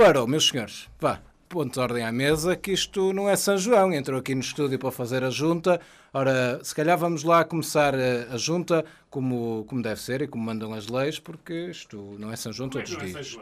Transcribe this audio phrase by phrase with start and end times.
[0.00, 3.92] reparou, meus senhores, vá, ponto de ordem à mesa, que isto não é São João.
[3.92, 5.78] Entrou aqui no estúdio para fazer a junta.
[6.10, 10.42] Ora, se calhar vamos lá começar a, a junta como, como deve ser e como
[10.42, 13.38] mandam as leis, porque isto não é São João é todos os é dias.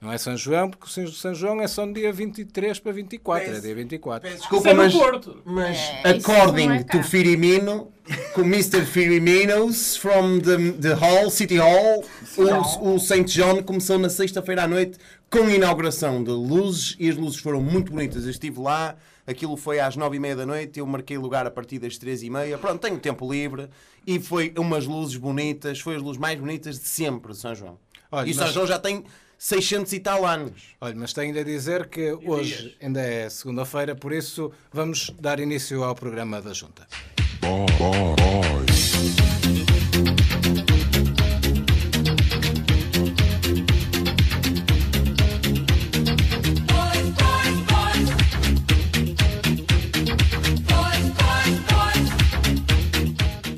[0.00, 3.44] Não é São João, porque o São João é só no dia 23 para 24,
[3.44, 4.22] é Peço- dia 24.
[4.30, 5.42] Peço desculpa, é mas, Porto.
[5.44, 7.92] mas É, isso according é to Firimino,
[8.34, 8.86] com Mr.
[8.86, 12.02] Firiminos from the, the hall, City Hall,
[12.38, 13.24] o, o St.
[13.24, 14.96] John começou na sexta-feira à noite
[15.28, 18.24] com a inauguração de luzes e as luzes foram muito bonitas.
[18.24, 21.50] Eu estive lá, aquilo foi às nove e meia da noite, eu marquei lugar a
[21.50, 22.56] partir das três e meia.
[22.56, 23.68] Pronto, tenho tempo livre
[24.06, 27.78] e foi umas luzes bonitas, foi as luzes mais bonitas de sempre, São João.
[28.10, 29.04] Olha, e São mas- João já tem
[29.40, 30.52] 600 e tal anos.
[30.78, 35.40] Olha, mas tenho de a dizer que hoje ainda é segunda-feira, por isso vamos dar
[35.40, 36.86] início ao programa da Junta.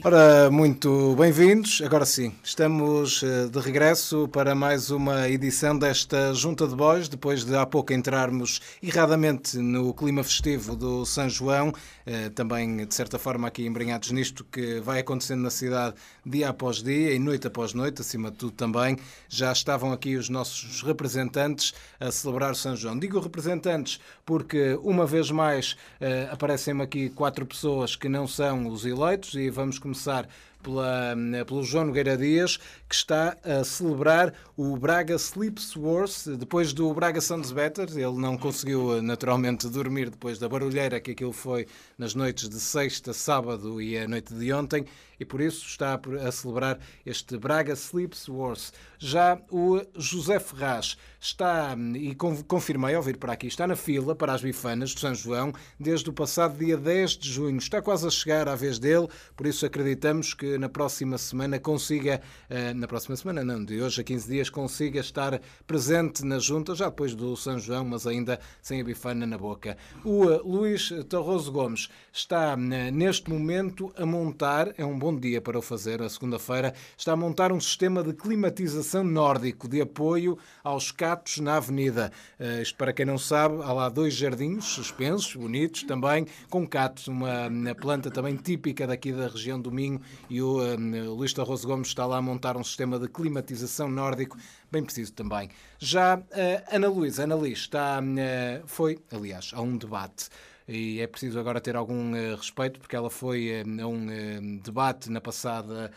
[0.04, 1.80] Ora, muito bem-vindos.
[1.80, 7.44] Agora sim, estamos eh, de regresso para mais uma edição desta Junta de Bois, depois
[7.44, 11.72] de há pouco entrarmos erradamente no clima festivo do São João,
[12.04, 15.94] eh, também de certa forma aqui embrenhados nisto que vai acontecendo na cidade
[16.26, 18.98] dia após dia e noite após noite, acima de tudo também.
[19.28, 22.98] Já estavam aqui os nossos representantes a celebrar o São João.
[22.98, 28.84] Digo representantes porque, uma vez mais, eh, aparecem-me aqui quatro pessoas que não são os
[28.84, 30.26] eleitos e vamos começar começar
[30.62, 31.14] pela,
[31.46, 32.56] pelo João Nogueira Dias,
[32.88, 37.88] que está a celebrar o Braga Sleeps Worse, depois do Braga Sounds Better.
[37.90, 41.66] Ele não conseguiu, naturalmente, dormir depois da barulheira que aquilo foi
[41.98, 44.84] nas noites de sexta, sábado e a noite de ontem,
[45.18, 48.72] e por isso está a celebrar este Braga Sleeps Worse.
[48.98, 54.16] Já o José Ferraz está, e con- confirmei ao vir para aqui, está na fila
[54.16, 57.58] para as bifanas de São João desde o passado dia 10 de junho.
[57.58, 59.06] Está quase a chegar à vez dele,
[59.36, 62.20] por isso acreditamos que na próxima semana consiga,
[62.50, 66.74] eh, na próxima semana não, de hoje a 15 dias, consiga estar presente na junta,
[66.74, 69.76] já depois do São João, mas ainda sem a bifana na boca.
[70.04, 75.40] O eh, Luís Tarroso Gomes está eh, neste momento a montar, é um bom dia
[75.40, 80.38] para o fazer, a segunda-feira, está a montar um sistema de climatização nórdico de apoio
[80.62, 82.12] aos catos na avenida.
[82.60, 87.48] Isto para quem não sabe, há lá dois jardins suspensos, bonitos também, com catos, uma
[87.80, 92.04] planta também típica daqui da região do Minho e o eh, Luís Tarroso Gomes está
[92.04, 94.36] lá a montar um sistema de climatização nórdico
[94.70, 95.50] bem preciso também.
[95.78, 100.28] Já eh, Ana Luísa, Ana Liz, está, eh, foi, aliás, a um debate
[100.72, 104.40] e é preciso agora ter algum eh, respeito porque ela foi eh, a um eh,
[104.62, 105.90] debate na passada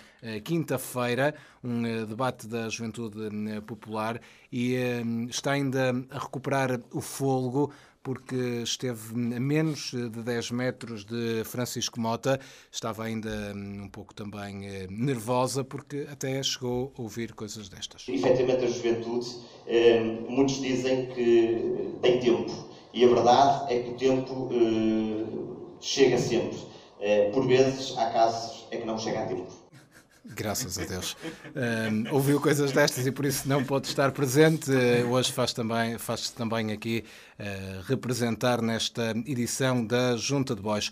[0.43, 3.29] quinta-feira, um debate da Juventude
[3.67, 4.19] Popular
[4.51, 4.73] e
[5.29, 7.71] está ainda a recuperar o fôlego
[8.01, 12.39] porque esteve a menos de 10 metros de Francisco Mota,
[12.71, 18.07] estava ainda hum, um pouco também nervosa porque até chegou a ouvir coisas destas.
[18.07, 19.27] efetivamente a juventude,
[19.67, 22.74] eh, muitos dizem que tem tempo.
[22.95, 26.57] E a verdade é que o tempo eh, chega sempre.
[27.01, 29.51] Eh, por vezes, há casos é que não chega a tempo.
[30.23, 31.15] Graças a Deus.
[31.55, 34.71] Hum, ouviu coisas destas e por isso não pode estar presente.
[34.71, 37.03] Uh, hoje faz também, faz também aqui
[37.39, 40.91] uh, representar nesta edição da Junta de Bois.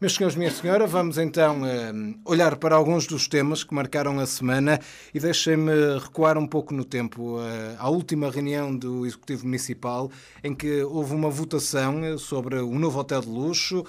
[0.00, 4.26] Meus senhores, minha senhora, vamos então uh, olhar para alguns dos temas que marcaram a
[4.26, 4.80] semana
[5.14, 7.38] e deixem-me recuar um pouco no tempo.
[7.38, 10.10] Uh, à última reunião do Executivo Municipal,
[10.42, 13.84] em que houve uma votação sobre o novo hotel de luxo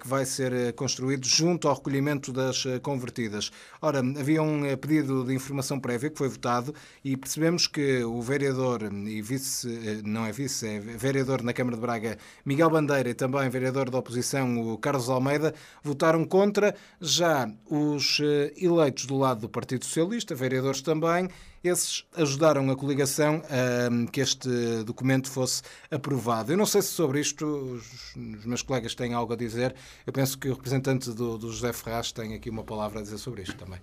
[0.00, 3.50] que vai ser construído junto ao recolhimento das convertidas.
[3.80, 6.74] Ora, havia um pedido de informação prévia que foi votado
[7.04, 11.82] e percebemos que o vereador e vice, não é vice, é vereador na Câmara de
[11.82, 15.35] Braga, Miguel Bandeira, e também vereador da oposição, o Carlos Almeida,
[15.82, 16.74] votaram contra.
[17.00, 18.18] Já os
[18.56, 21.28] eleitos do lado do Partido Socialista, vereadores também,
[21.62, 24.48] esses ajudaram a coligação a que este
[24.84, 26.52] documento fosse aprovado.
[26.52, 29.74] Eu não sei se sobre isto os meus colegas têm algo a dizer.
[30.06, 33.18] Eu penso que o representante do, do José Ferraz tem aqui uma palavra a dizer
[33.18, 33.80] sobre isto também.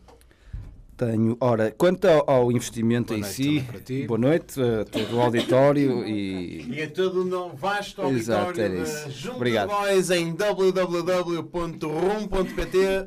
[1.06, 1.38] Tenho.
[1.40, 3.66] Ora, quanto ao, ao investimento Boa em si,
[4.08, 8.84] boa noite a todo o auditório e E a todo um vasto Exato, auditório da
[8.84, 9.12] isso.
[9.12, 9.70] Junta Obrigado.
[9.70, 9.76] de
[10.12, 11.48] em www.rum.pt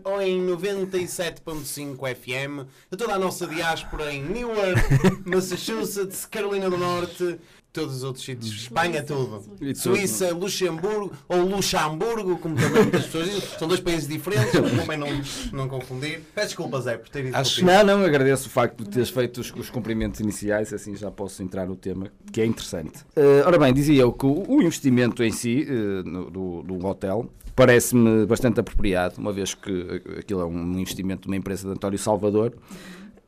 [0.05, 4.81] ou em 97.5 FM, a toda a nossa diáspora em Newark,
[5.25, 7.39] Massachusetts, Carolina do Norte,
[7.77, 8.51] todos os outros sítios.
[8.53, 9.41] Espanha, tudo.
[9.59, 9.77] Tudo.
[9.77, 13.43] Suíça, Luxemburgo, ou Luxemburgo, como também muitas pessoas dizem.
[13.59, 15.09] São dois países diferentes, também não,
[15.53, 16.21] não confundir.
[16.35, 17.65] Peço desculpa, Zé, por ter dito Acho-.
[17.65, 21.43] Não, não, agradeço o facto de teres feito os, os cumprimentos iniciais, assim já posso
[21.43, 23.05] entrar no tema, que é interessante.
[23.15, 26.87] Eh, ora bem, dizia eu que o, o investimento em si, eh, no- do, do
[26.87, 29.71] hotel, parece-me bastante apropriado, uma vez que
[30.07, 32.53] eh, aquilo é um investimento de uma empresa de António Salvador.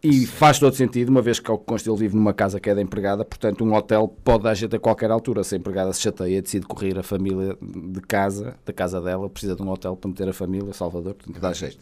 [0.03, 2.71] E faz todo sentido, uma vez que, ao que consta, ele vive numa casa que
[2.71, 5.43] é da empregada, portanto, um hotel pode dar jeito a qualquer altura.
[5.43, 9.57] Se a empregada se chateia, decide correr a família de casa, da casa dela, precisa
[9.57, 11.79] de um hotel para meter a família, Salvador, portanto, dá jeito.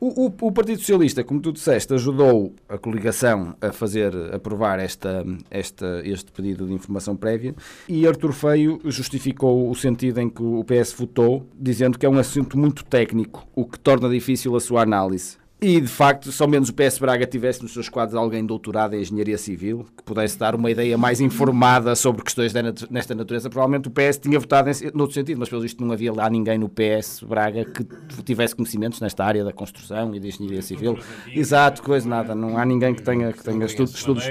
[0.00, 5.24] O, o- o Partido Socialista, como tu disseste, ajudou a coligação a fazer aprovar esta,
[5.50, 7.54] esta, este pedido de informação prévia
[7.88, 12.18] e Artur Feio justificou o sentido em que o PS votou, dizendo que é um
[12.18, 15.36] assunto muito técnico, o que torna difícil a sua análise.
[15.60, 19.00] E, de facto, ao menos o PS Braga tivesse nos seus quadros alguém doutorado em
[19.00, 22.52] Engenharia Civil, que pudesse dar uma ideia mais informada sobre questões
[22.88, 26.12] nesta natureza, provavelmente o PS tinha votado em, noutro sentido, mas pelo visto não havia
[26.12, 27.84] lá ninguém no PS Braga que
[28.22, 30.96] tivesse conhecimentos nesta área da construção e da Engenharia Civil.
[31.34, 32.36] Exato, coisa, nada.
[32.36, 33.94] Não há ninguém que tenha, que tenha estudos.
[33.96, 34.24] estudos.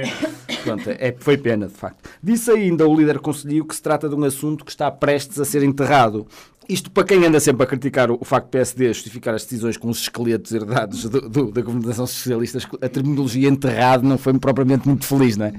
[0.63, 2.09] Pronto, é, foi pena, de facto.
[2.23, 5.45] Disse ainda o líder conselheiro que se trata de um assunto que está prestes a
[5.45, 6.25] ser enterrado.
[6.69, 9.89] Isto para quem anda sempre a criticar o, facto do PSD justificar as decisões com
[9.89, 15.05] os esqueletos herdados do- do- da governação socialista, a terminologia enterrado não foi propriamente muito
[15.05, 15.53] feliz, não é?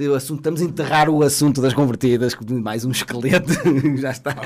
[0.00, 3.52] O assunto, estamos a enterrar o assunto das convertidas, mais um esqueleto,
[3.98, 4.36] já está.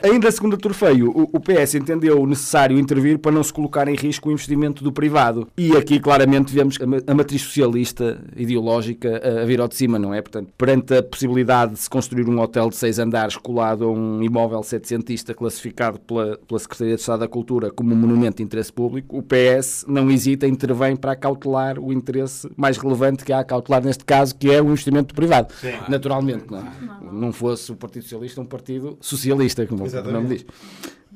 [0.00, 4.28] Ainda segundo o Torfeio, o, PS entendeu necessário intervir para não se colocar em risco
[4.28, 5.48] o investimento do privado.
[5.58, 9.98] E aqui claramente vemos a, ma- a matriz socialista ideológica a, vir ao de cima,
[9.98, 10.22] não é?
[10.22, 14.22] Portanto, perante a possibilidade de se construir um hotel de seis andares colado a um
[14.22, 18.72] imóvel setecentista classificado pela, pela Secretaria de Estado da Cultura como um monumento de interesse
[18.72, 23.44] público, o PS não hesita, intervém para acautelar o interesse mais relevante que há a
[23.44, 25.52] cautelar neste caso, que é o investimento privado.
[25.88, 26.72] Naturalmente, não é?
[27.12, 30.46] Não fosse o Partido Socialista um partido socialista, como o nome diz.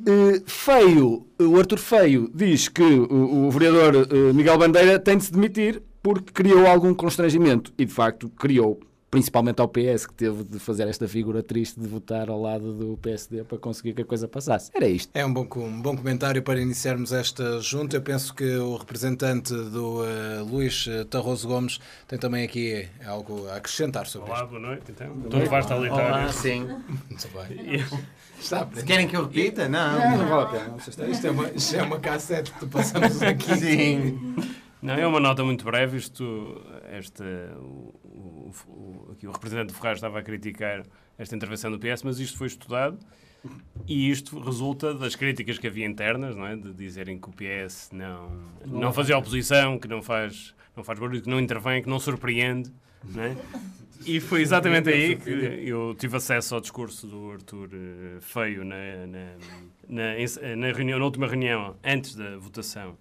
[0.07, 5.25] Eh, Feio, o Arthur Feio diz que o, o vereador eh, Miguel Bandeira tem de
[5.25, 8.79] se demitir porque criou algum constrangimento e de facto criou,
[9.10, 12.96] principalmente ao PS que teve de fazer esta figura triste de votar ao lado do
[12.99, 14.70] PSD para conseguir que a coisa passasse.
[14.75, 15.10] Era isto.
[15.14, 17.96] É um bom, um bom comentário para iniciarmos esta junta.
[17.96, 23.49] Eu penso que o representante do eh, Luís eh, Tarroso Gomes tem também aqui algo
[23.49, 24.49] a acrescentar sobre Olá, isto.
[24.50, 24.84] boa noite.
[24.90, 26.32] Então, estou vasto auditório.
[26.32, 26.60] sim.
[26.64, 27.84] Muito bem.
[28.38, 28.87] Está aprender.
[28.87, 29.69] Querem que eu repita?
[29.69, 30.16] Não.
[30.16, 30.76] Não vale a pena.
[31.10, 33.56] Isto é uma, isto é uma cassete que tu passamos aqui.
[33.56, 34.37] Sim.
[34.81, 35.96] Não, é uma nota muito breve.
[35.96, 37.25] Isto, esta,
[38.67, 40.85] o, aqui o representante do Ferraz estava a criticar
[41.17, 42.99] esta intervenção do PS, mas isto foi estudado
[43.87, 46.56] e isto resulta das críticas que havia internas, não é?
[46.56, 48.31] De dizerem que o PS não,
[48.67, 52.73] não fazia oposição, que não faz, não faz barulho, que não intervém, que não surpreende,
[53.05, 53.37] não é?
[54.06, 55.31] E foi exatamente aí que
[55.69, 59.35] eu tive acesso ao discurso do Arthur eh, Feio na, na,
[59.89, 62.97] na, na reunião, na última reunião, antes da votação,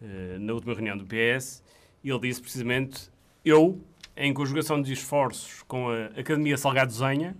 [0.00, 1.62] eh, na última reunião do PS,
[2.04, 3.10] e ele disse precisamente:
[3.44, 3.80] Eu,
[4.16, 7.36] em conjugação de esforços com a Academia Salgado Zenha,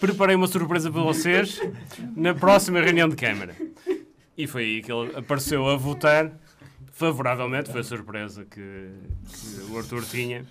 [0.00, 1.60] preparei uma surpresa para vocês
[2.16, 3.54] na próxima reunião de Câmara.
[4.36, 6.32] E foi aí que ele apareceu a votar
[6.92, 10.44] favoravelmente, foi a surpresa que, que o Arthur tinha,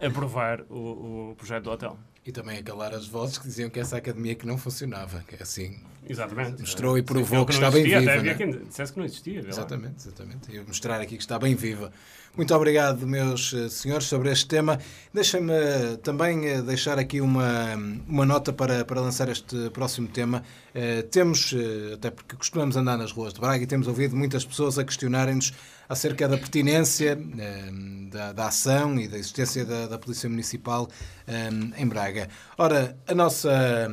[0.00, 1.98] aprovar o, o projeto do hotel.
[2.24, 5.34] E também a calar as vozes que diziam que essa academia que não funcionava, que
[5.34, 5.80] é assim.
[6.08, 6.60] Exatamente.
[6.60, 8.38] Mostrou e provou que não está bem existia, viva, Até havia né?
[8.38, 9.44] quem dissesse que não existia.
[9.46, 10.54] Exatamente, exatamente.
[10.54, 11.92] E mostrar aqui que está bem viva.
[12.34, 14.78] Muito obrigado, meus eh, senhores, sobre este tema.
[15.12, 17.74] Deixem-me eh, também eh, deixar aqui uma,
[18.08, 20.42] uma nota para, para lançar este próximo tema.
[20.74, 21.54] Eh, temos,
[21.92, 25.52] até porque costumamos andar nas ruas de Braga e temos ouvido muitas pessoas a questionarem-nos
[25.86, 27.18] acerca da pertinência
[28.10, 30.88] da, da ação e da existência da, da Polícia Municipal
[31.76, 32.28] em Braga.
[32.56, 33.90] Ora, a nossa.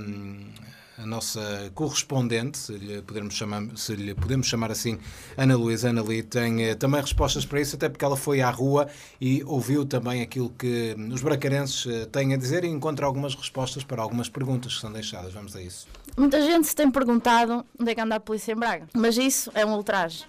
[1.02, 5.00] A nossa correspondente, se lhe, podermos chamar, se lhe podemos chamar assim,
[5.38, 8.50] Ana Luísa Ana Li, tem eh, também respostas para isso, até porque ela foi à
[8.50, 8.88] rua
[9.20, 13.84] e ouviu também aquilo que os bracarenses eh, têm a dizer e encontra algumas respostas
[13.84, 15.34] para algumas perguntas que são deixadas.
[15.34, 15.88] Vamos a isso.
[16.18, 19.50] Muita gente se tem perguntado onde é que anda a polícia em Braga, mas isso
[19.54, 20.26] é um ultraje.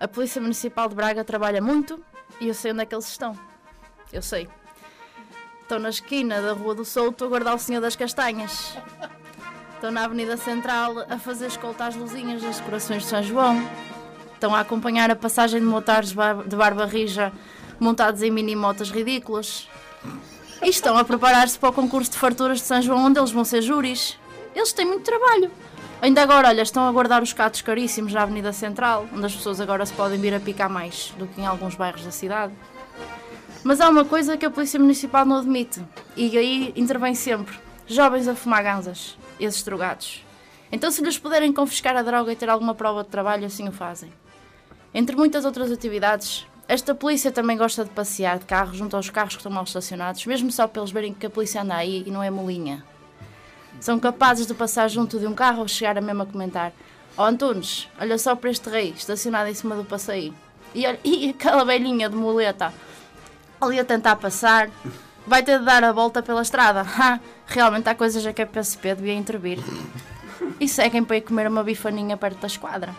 [0.00, 2.00] A Polícia Municipal de Braga trabalha muito
[2.40, 3.36] e eu sei onde é que eles estão.
[4.12, 4.48] Eu sei.
[5.62, 8.74] Estão na esquina da Rua do Souto a guardar o Senhor das Castanhas.
[9.78, 13.64] Estão na Avenida Central a fazer escolta às luzinhas das decorações de São João.
[14.34, 17.32] Estão a acompanhar a passagem de motares de Barba Rija
[17.78, 19.68] montados em mini-motas ridículas.
[20.60, 23.44] E estão a preparar-se para o concurso de farturas de São João, onde eles vão
[23.44, 24.18] ser júris.
[24.52, 25.48] Eles têm muito trabalho.
[26.02, 29.60] Ainda agora, olha, estão a guardar os catos caríssimos na Avenida Central, onde as pessoas
[29.60, 32.52] agora se podem vir a picar mais do que em alguns bairros da cidade.
[33.62, 35.80] Mas há uma coisa que a Polícia Municipal não admite,
[36.16, 37.56] E aí intervém sempre
[37.86, 40.24] jovens a fumar ganzas, esses drogados.
[40.70, 43.72] Então, se lhes puderem confiscar a droga e ter alguma prova de trabalho, assim o
[43.72, 44.12] fazem.
[44.92, 49.34] Entre muitas outras atividades, esta polícia também gosta de passear de carro junto aos carros
[49.34, 52.10] que estão mal estacionados, mesmo só para eles verem que a polícia anda aí e
[52.10, 52.84] não é molinha.
[53.80, 56.72] São capazes de passar junto de um carro ou chegar a mesmo a comentar:
[57.16, 60.34] Ó Antunes, olha só para este rei estacionado em cima do passeio.
[60.74, 62.72] E, olha, e aquela velhinha de muleta
[63.60, 64.70] ali a tentar passar,
[65.26, 66.84] vai ter de dar a volta pela estrada.
[67.48, 69.58] Realmente há coisas a que a PSP devia intervir.
[70.60, 72.94] E seguem para ir comer uma bifaninha perto da esquadra.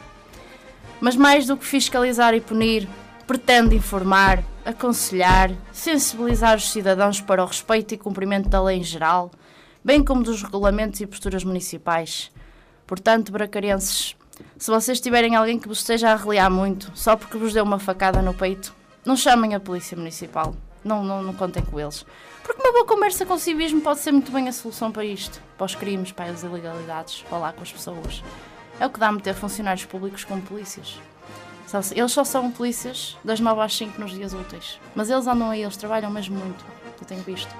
[0.99, 2.89] Mas mais do que fiscalizar e punir,
[3.27, 9.29] pretende informar, aconselhar, sensibilizar os cidadãos para o respeito e cumprimento da lei em geral,
[9.83, 12.31] bem como dos regulamentos e posturas municipais.
[12.87, 14.15] Portanto, bracarenses,
[14.57, 17.77] se vocês tiverem alguém que vos esteja a reliar muito, só porque vos deu uma
[17.77, 18.73] facada no peito,
[19.05, 20.55] não chamem a polícia municipal.
[20.83, 22.05] Não, não, não contem com eles.
[22.49, 25.39] Porque uma boa conversa com civismo pode ser muito bem a solução para isto.
[25.55, 27.19] Para os crimes, para as ilegalidades.
[27.29, 28.23] Falar com as pessoas.
[28.79, 30.99] É o que dá a meter funcionários públicos como polícias.
[31.95, 34.79] Eles só são polícias das 9 às 5 nos dias úteis.
[34.95, 36.65] Mas eles andam aí, eles trabalham mesmo muito.
[36.99, 37.53] Eu tenho visto.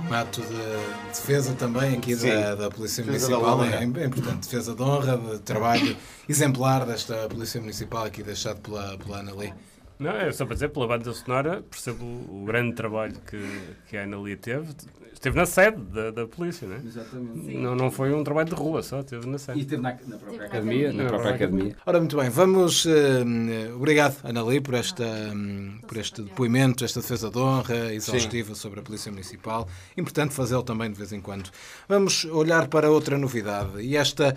[0.00, 2.30] Um ato de defesa também aqui Sim.
[2.30, 3.66] da, da Polícia Defesa da Municipal.
[3.66, 3.76] honra.
[3.76, 4.48] É, é importante.
[4.48, 5.94] Defesa de honra, de trabalho
[6.26, 9.52] exemplar desta Polícia Municipal aqui deixado pela, pela Ana Lee.
[9.98, 13.40] Não, é só para dizer, pela banda sonora, percebo o, grande trabalho que,
[13.88, 14.66] que a Ana Lia teve.
[15.12, 16.80] Esteve na sede da, da polícia, não é?
[16.80, 17.56] Exatamente.
[17.56, 19.60] Não, não foi um trabalho de rua só, esteve na E sede.
[19.60, 20.92] esteve na, na própria na academia.
[20.92, 21.06] Na academia.
[21.08, 21.76] própria academia.
[21.86, 22.84] Ora, muito bem, vamos.
[22.86, 28.54] eh, obrigado, Ana Lee, por, esta, hum, por este depoimento, esta defesa de honra exaustiva
[28.54, 29.66] sobre a Polícia Municipal.
[29.96, 31.48] Importante fazê-lo também de vez em quando.
[31.88, 33.80] Vamos olhar para outra novidade.
[33.80, 34.36] E esta.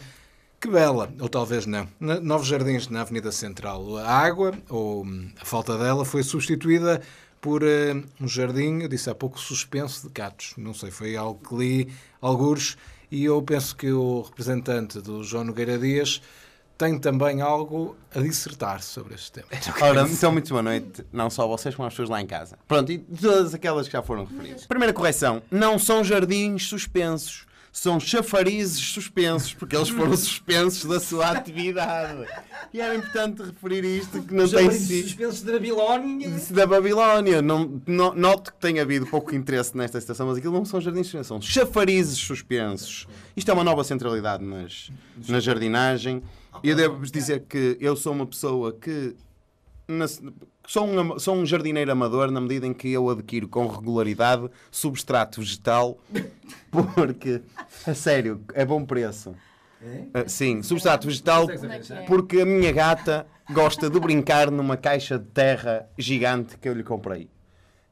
[0.59, 1.87] Que bela, ou talvez não.
[1.99, 3.97] Novos Jardins na Avenida Central.
[3.97, 7.01] A água, ou hum, a falta dela, foi substituída
[7.39, 10.53] por eh, um jardim, eu disse há pouco, suspenso de gatos.
[10.57, 12.75] Não sei, foi algo que li algures
[13.11, 16.21] e eu penso que o representante do João Nogueira Dias
[16.77, 19.47] tem também algo a dissertar sobre este tema.
[19.81, 22.57] Ora, então muito boa noite, não só vocês como as pessoas lá em casa.
[22.67, 24.65] Pronto, e todas aquelas que já foram referidas.
[24.67, 27.46] Primeira correção, não são jardins suspensos,
[27.79, 32.25] são chafarizes suspensos, porque eles foram suspensos da sua atividade.
[32.73, 35.03] E era importante referir isto, que não tem sido...
[35.07, 36.29] suspensos da Babilónia.
[36.49, 37.39] Da Babilónia.
[37.39, 41.05] Não, no- noto que tem havido pouco interesse nesta estação, mas aquilo não são jardins
[41.05, 43.05] suspensos, são chafarizes suspensos.
[43.35, 44.89] Isto é uma nova centralidade nas,
[45.27, 46.23] na jardinagem.
[46.63, 49.15] E eu devo-vos dizer que eu sou uma pessoa que.
[49.87, 50.05] Na-
[50.67, 55.39] sou, um, sou um jardineiro amador na medida em que eu adquiro com regularidade substrato
[55.41, 55.97] vegetal,
[56.71, 57.41] porque,
[57.85, 59.33] a sério, é bom preço.
[60.13, 61.47] Ah, sim, substrato vegetal
[62.07, 66.83] porque a minha gata gosta de brincar numa caixa de terra gigante que eu lhe
[66.83, 67.29] comprei.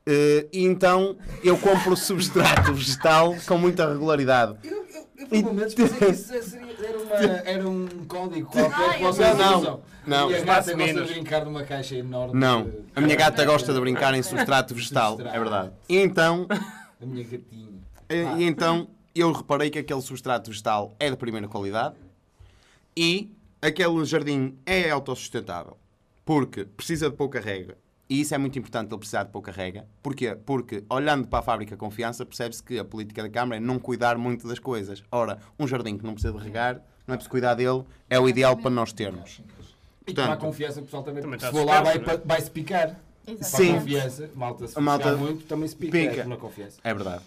[0.08, 4.56] Eh, e então eu compro substrato vegetal com muita regularidade.
[4.64, 4.85] Eu,
[5.18, 9.08] eu, por momentos pensei que isso seria, era, uma, era um código qualquer que Ah,
[9.12, 9.82] vocês não, usam.
[10.06, 10.32] não.
[10.32, 11.08] E a gata gosta menos.
[11.08, 12.40] de brincar numa caixa enorme.
[12.40, 15.72] Não, de- a minha gata gosta de brincar em substrato vegetal, é verdade.
[15.90, 16.48] E então,
[17.02, 17.70] A minha gatinha.
[18.38, 21.96] e então eu reparei que aquele substrato vegetal é de primeira qualidade
[22.96, 23.32] e
[23.62, 25.78] aquele jardim é autossustentável
[26.26, 27.78] porque precisa de pouca rega.
[28.08, 29.88] E isso é muito importante, ele precisar de pouca rega.
[30.04, 30.36] Porquê?
[30.46, 34.18] Porque, olhando para a fábrica Confiança, percebe-se que a política da Câmara é não cuidar
[34.18, 35.04] muito das coisas.
[35.12, 36.76] Ora, um jardim que não precisa de regar,
[37.08, 39.42] não é preciso cuidar dele, é o ideal para nós termos.
[40.06, 41.24] E tomar confiança, o pessoal também.
[41.24, 42.28] Também se for lá, vai, suspenso, não é?
[42.28, 42.96] vai se picar.
[43.28, 43.44] Exato.
[43.58, 43.68] Sim.
[43.70, 45.98] Para a confiança, malta, se A malta muito, também se pica.
[45.98, 46.22] pica.
[46.22, 46.80] É confiança.
[46.84, 47.24] É verdade.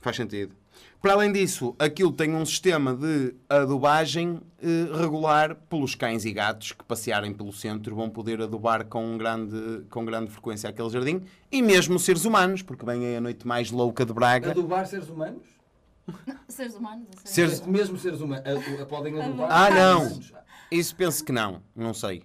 [0.00, 0.54] Faz sentido.
[1.00, 6.72] Para além disso, aquilo tem um sistema de adubagem eh, regular pelos cães e gatos
[6.72, 11.62] que passearem pelo centro vão poder adubar com grande, com grande frequência aquele jardim e
[11.62, 14.50] mesmo seres humanos, porque vem aí a noite mais louca de Braga.
[14.50, 15.42] Adubar seres humanos?
[16.48, 17.06] Seres humanos.
[17.24, 17.60] Seres...
[17.64, 18.44] Mesmo seres humanos.
[18.88, 19.48] Podem adubar?
[19.48, 20.20] Ah, não!
[20.70, 22.24] Isso penso que não, não sei.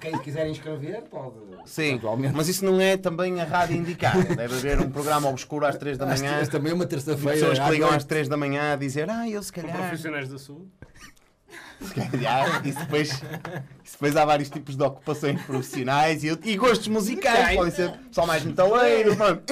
[0.00, 1.36] Quem quiser inscrever, pode.
[1.64, 2.34] Sim, Atualmente.
[2.34, 4.22] mas isso não é também a rádio indicada.
[4.34, 6.36] Deve haver um programa obscuro às 3 da manhã.
[6.40, 7.32] Mas também uma terça-feira.
[7.38, 9.76] Pessoas que ligam às 3 da manhã a dizer Ah, eu se Com calhar...
[9.78, 10.68] profissionais da saúde.
[11.80, 16.88] Se calhar, isso depois, isso depois há vários tipos de ocupações profissionais e, e gostos
[16.88, 17.56] musicais.
[17.56, 19.44] Podem ser só mais metaleiro, pronto.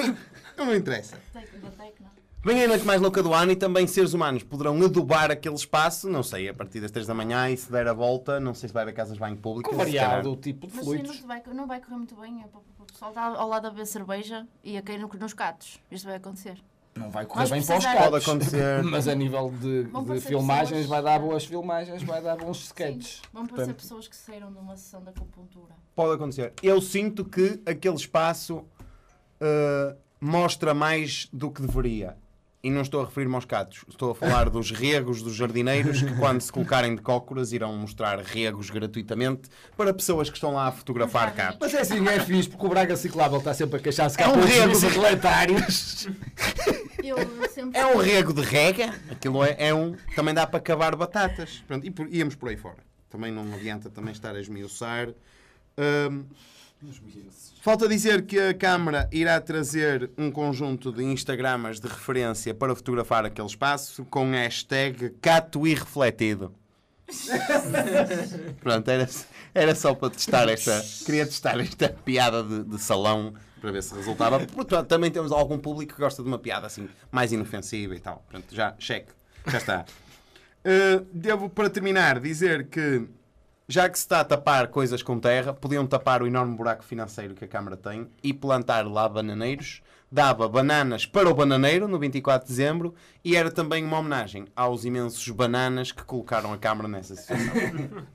[0.57, 1.17] Não me interessa.
[1.33, 2.07] Tecno, tecno.
[2.47, 6.09] Vem a noite mais louca do ano e também seres humanos poderão adubar aquele espaço,
[6.09, 8.69] não sei, a partir das 3 da manhã e se der a volta, não sei
[8.69, 9.69] se vai haver casas de banho públicas.
[9.69, 11.19] Com variado tipo de Mas sim, não, fluidos.
[11.25, 12.41] vai, não vai correr muito bem.
[12.41, 12.45] é
[12.81, 15.77] O pessoal está ao lado a beber cerveja e a cair no- nos catos.
[15.91, 16.57] Isto vai acontecer.
[16.95, 18.29] Não vai correr Mas bem para os precisar- Pode catos.
[18.29, 18.83] acontecer.
[18.89, 23.21] Mas a nível de, de filmagens pessoas- vai dar boas filmagens, vai dar bons sketches.
[23.33, 25.75] Vão parecer Portanto, pessoas que saíram de uma sessão de acupuntura.
[25.93, 26.53] Pode acontecer.
[26.63, 32.15] Eu sinto que aquele espaço uh, mostra mais do que deveria.
[32.63, 36.15] E não estou a referir-me aos catos, estou a falar dos regos dos jardineiros que,
[36.15, 39.47] quando se colocarem de cócoras, irão mostrar regos gratuitamente
[39.77, 41.59] para pessoas que estão lá a fotografar catos.
[41.61, 44.25] Mas é assim, é fixe, porque o Braga Ciclável está sempre a queixar-se que É
[44.25, 44.99] há um rego de- sempre
[47.73, 49.95] É um rego de rega, aquilo é, é um.
[50.15, 51.63] Também dá para cavar batatas.
[51.67, 52.77] Pronto, e por- íamos por aí fora.
[53.09, 55.09] Também não adianta também estar a esmiuçar.
[55.77, 56.25] Hum,
[57.61, 63.25] falta dizer que a Câmara irá trazer um conjunto de Instagramas de referência para fotografar
[63.25, 66.53] aquele espaço com hashtag Cato Irrefletido.
[68.61, 69.09] Pronto, era,
[69.53, 70.83] era só para testar esta.
[71.05, 74.39] Queria testar esta piada de, de salão para ver se resultava.
[74.45, 78.25] Portanto, também temos algum público que gosta de uma piada assim mais inofensiva e tal.
[78.29, 79.11] Pronto, já, cheque,
[79.47, 79.85] já está.
[80.63, 83.07] Uh, devo, para terminar, dizer que
[83.67, 87.35] já que se está a tapar coisas com terra, podiam tapar o enorme buraco financeiro
[87.35, 89.81] que a Câmara tem e plantar lá bananeiros.
[90.09, 92.95] Dava bananas para o bananeiro no 24 de dezembro
[93.25, 97.45] e era também uma homenagem aos imensos bananas que colocaram a Câmara nessa situação.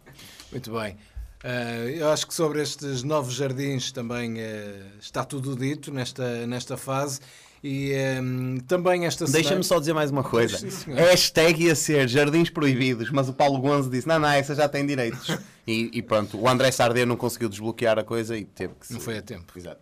[0.51, 0.97] Muito bem.
[1.45, 6.79] Eh, eu acho que sobre estes novos jardins também eh, está tudo dito nesta, nesta
[6.79, 7.21] fase.
[7.63, 8.21] E eh,
[8.67, 9.43] também esta semana.
[9.43, 10.59] Deixa-me só dizer mais uma coisa.
[10.59, 10.95] Sim.
[10.95, 14.85] Hashtag ia ser Jardins Proibidos, mas o Paulo Gonzo disse: não, não, essa já tem
[14.85, 15.29] direitos.
[15.65, 18.95] E, e pronto, o André Sardê não conseguiu desbloquear a coisa e teve que se...
[18.95, 19.57] Não foi a tempo.
[19.57, 19.81] Exato.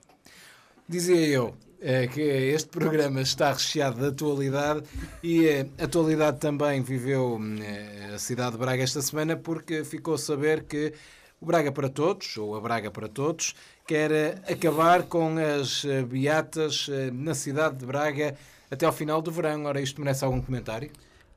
[0.86, 4.82] Dizia eu eh, que este programa está recheado de atualidade
[5.22, 10.18] e eh, atualidade também viveu eh, a cidade de Braga esta semana porque ficou a
[10.18, 10.92] saber que
[11.40, 13.54] o Braga para Todos, ou a Braga para Todos,
[13.90, 18.36] quer eh, acabar com as eh, beatas eh, na cidade de Braga
[18.70, 19.64] até ao final do verão.
[19.64, 20.88] Ora, isto merece algum comentário?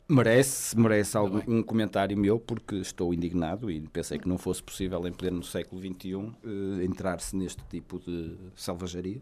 [0.08, 5.08] Merece, merece algum, um comentário meu, porque estou indignado e pensei que não fosse possível
[5.08, 6.14] em pleno século XXI
[6.46, 9.20] eh, entrar-se neste tipo de selvageria.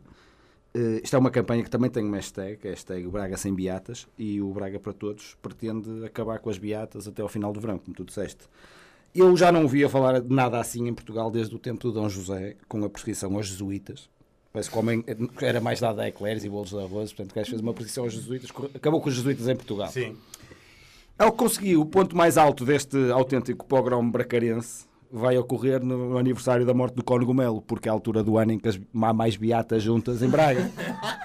[0.74, 4.10] Eh, isto é uma campanha que também tem uma hashtag, a hashtag Braga Sem Beatas,
[4.18, 7.80] e o Braga para Todos pretende acabar com as beatas até ao final do verão,
[7.80, 8.50] como tu disseste.
[9.14, 12.08] Eu já não ouvia falar de nada assim em Portugal desde o tempo do Dom
[12.08, 14.10] José, com a prescrição aos jesuítas.
[14.54, 15.04] Parece que o homem
[15.42, 18.14] era mais dado a eclairs e bolos de arroz, portanto, gajo fez uma prescrição aos
[18.14, 19.88] jesuítas, acabou com os jesuítas em Portugal.
[19.90, 20.16] Sim.
[21.18, 26.74] Ao conseguir o ponto mais alto deste autêntico pogrom bracarense, vai ocorrer no aniversário da
[26.74, 29.84] morte do Congomelo, porque é a altura do ano em que as- há mais beatas
[29.84, 30.72] juntas em Braga.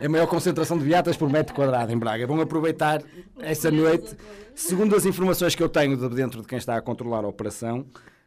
[0.00, 2.26] É a maior concentração de beatas por metro quadrado em Braga.
[2.26, 3.02] Vão aproveitar
[3.38, 4.16] essa noite.
[4.54, 7.86] Segundo as informações que eu tenho de dentro de quem está a controlar a operação,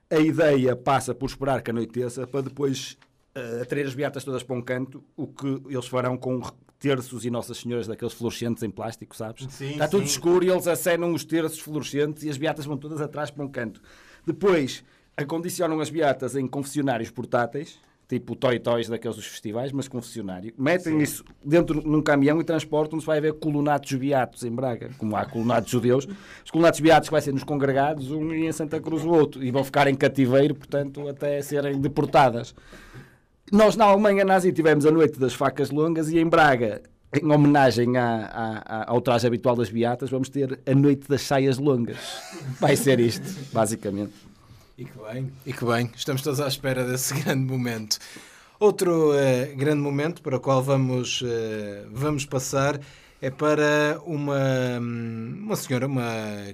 [0.10, 2.98] a ideia passa por esperar que anoiteça para depois
[3.36, 6.42] uh, atrair as beatas todas para um canto, o que eles farão com
[6.80, 9.48] terços e Nossas Senhoras daqueles fluorescentes em plástico, sabes?
[9.50, 10.12] Sim, está tudo sim.
[10.12, 13.50] escuro e eles acenam os terços fluorescentes e as beatas vão todas atrás para um
[13.50, 13.82] canto.
[14.26, 14.84] Depois
[15.16, 20.54] acondicionam as beatas em confessionários portáteis, tipo Toy Toys daqueles dos festivais, mas confessionário.
[20.58, 23.06] Metem isso dentro num caminhão e transportam-se.
[23.06, 26.08] Vai haver colunatos beatos em Braga, como há colunatos judeus.
[26.46, 29.44] Os colunatos beatos que vai ser nos congregados, um e em Santa Cruz o outro.
[29.44, 32.56] E vão ficar em cativeiro, portanto, até serem deportadas.
[33.52, 36.82] Nós na Alemanha nazi tivemos a noite das facas longas e em Braga,
[37.14, 41.58] em homenagem à- à- ao traje habitual das beatas, vamos ter a noite das saias
[41.58, 41.98] longas.
[42.60, 44.12] Vai ser isto, basicamente.
[44.78, 45.90] E que bem, e que bem.
[45.96, 47.98] Estamos todos à espera desse grande momento.
[48.60, 52.80] Outro eh, grande momento para o qual vamos, eh, vamos passar
[53.20, 54.38] é para uma,
[54.80, 56.04] hum, uma senhora uma,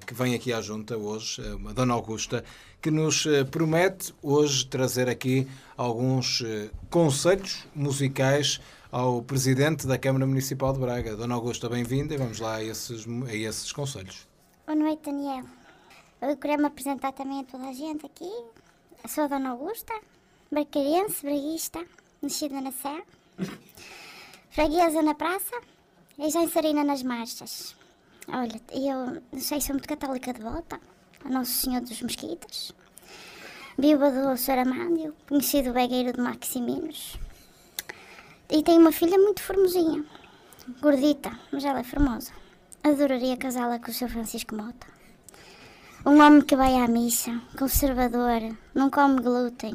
[0.07, 2.45] que vem aqui à junta hoje, eh, uma Dona Augusta,
[2.81, 6.43] que nos promete hoje trazer aqui alguns
[6.89, 11.17] conselhos musicais ao Presidente da Câmara Municipal de Braga.
[11.17, 14.27] Dona Augusta, bem-vinda e vamos lá a esses, a esses conselhos.
[14.65, 15.62] Boa noite, Daniel.
[16.25, 18.23] Eu queria me apresentar também a toda a gente aqui.
[19.03, 19.93] Eu sou a Dona Augusta,
[20.49, 21.86] bracarense, braguista,
[22.21, 23.03] nascida na Sé,
[24.49, 25.53] freguesa na praça
[26.17, 27.75] e já inserina nas marchas.
[28.29, 30.79] Olha, eu não sei, sou muito católica de volta,
[31.25, 32.73] a Nosso Senhor dos Mosquitas,
[33.77, 34.59] viúva do Sr.
[34.59, 37.17] Amândio, conhecido begueiro de Maximinos.
[38.49, 40.05] E tenho uma filha muito formosinha,
[40.79, 42.31] gordita, mas ela é formosa.
[42.81, 44.07] Adoraria casá-la com o Sr.
[44.07, 44.92] Francisco Mota.
[46.05, 48.41] Um homem que vai à missa, conservador,
[48.75, 49.73] não come glúten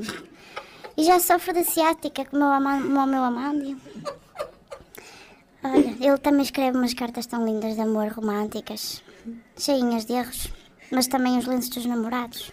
[0.95, 3.81] e já sofre de ciática como o, meu Amândio.
[5.65, 9.03] Olha, ele também escreve umas cartas tão lindas de amor românticas,
[9.57, 10.53] cheinhas de erros,
[10.91, 12.53] mas também os lenços dos namorados.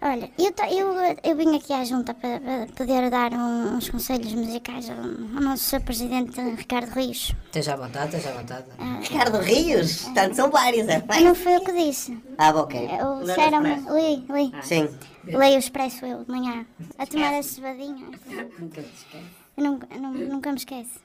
[0.00, 3.88] Olha, eu, to- eu, eu vim aqui à junta para, para poder dar um- uns
[3.88, 5.80] conselhos musicais ao, ao nosso Sr.
[5.80, 7.32] Presidente Ricardo Rios.
[7.46, 8.66] Esteja à vontade, esteja à vontade.
[9.00, 10.04] Ricardo Rios?
[10.14, 11.02] Tanto são vários, é?
[11.22, 12.16] Não foi eu que disse.
[12.36, 12.88] Ah, ok.
[13.24, 14.52] Disseram-me, era li, li.
[14.62, 14.88] Sim.
[15.24, 16.66] Leio o expresso eu de manhã,
[16.98, 18.06] a tomar a cevadinha.
[19.56, 21.00] Eu nunca, eu nu- nunca me esqueço.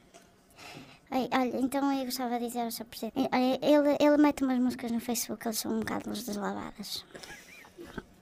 [1.10, 2.86] Ai, Olha, então eu gostava de dizer ao Sr.
[2.86, 3.30] Presidente.
[3.34, 7.04] Olha, ele, ele mete umas músicas no Facebook, eles são um bocado deslavadas.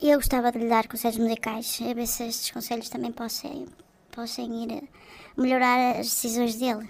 [0.02, 3.66] Eu gostava de lhe dar conselhos musicais, a ver se estes conselhos também possam,
[4.10, 6.90] possam ir a melhorar as decisões dele.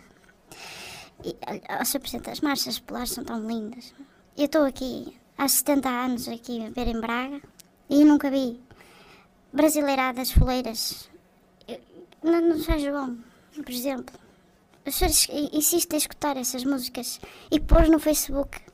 [1.26, 1.36] E,
[1.67, 2.02] ó, Sr.
[2.02, 3.95] Presidente, as marchas populares são tão lindas.
[4.38, 7.41] Eu estou aqui há 70 anos aqui a ver em Braga
[7.89, 8.62] e nunca vi
[9.52, 11.10] brasileiradas foleiras.
[12.22, 13.17] No, no São João,
[13.56, 14.15] por exemplo.
[14.86, 17.19] As pessoas insistem em escutar essas músicas
[17.50, 18.68] e pôr no Facebook.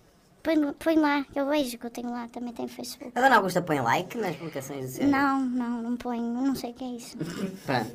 [0.45, 3.12] Põe, põe lá, eu vejo que eu tenho lá, também tenho Facebook.
[3.17, 5.08] A Dona Augusta põe like nas publicações do seu.
[5.08, 7.17] Não, não, não ponho, não sei o que é isso.
[7.65, 7.91] Pronto.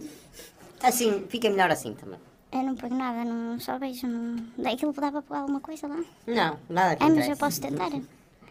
[0.82, 2.18] Assim, fica melhor assim também.
[2.50, 4.08] Eu não ponho nada, não, só vejo.
[4.08, 4.34] Não...
[4.68, 6.02] Aquilo dá para pôr alguma coisa lá?
[6.26, 7.30] Não, nada que É, mas interessa.
[7.30, 7.90] eu posso tentar.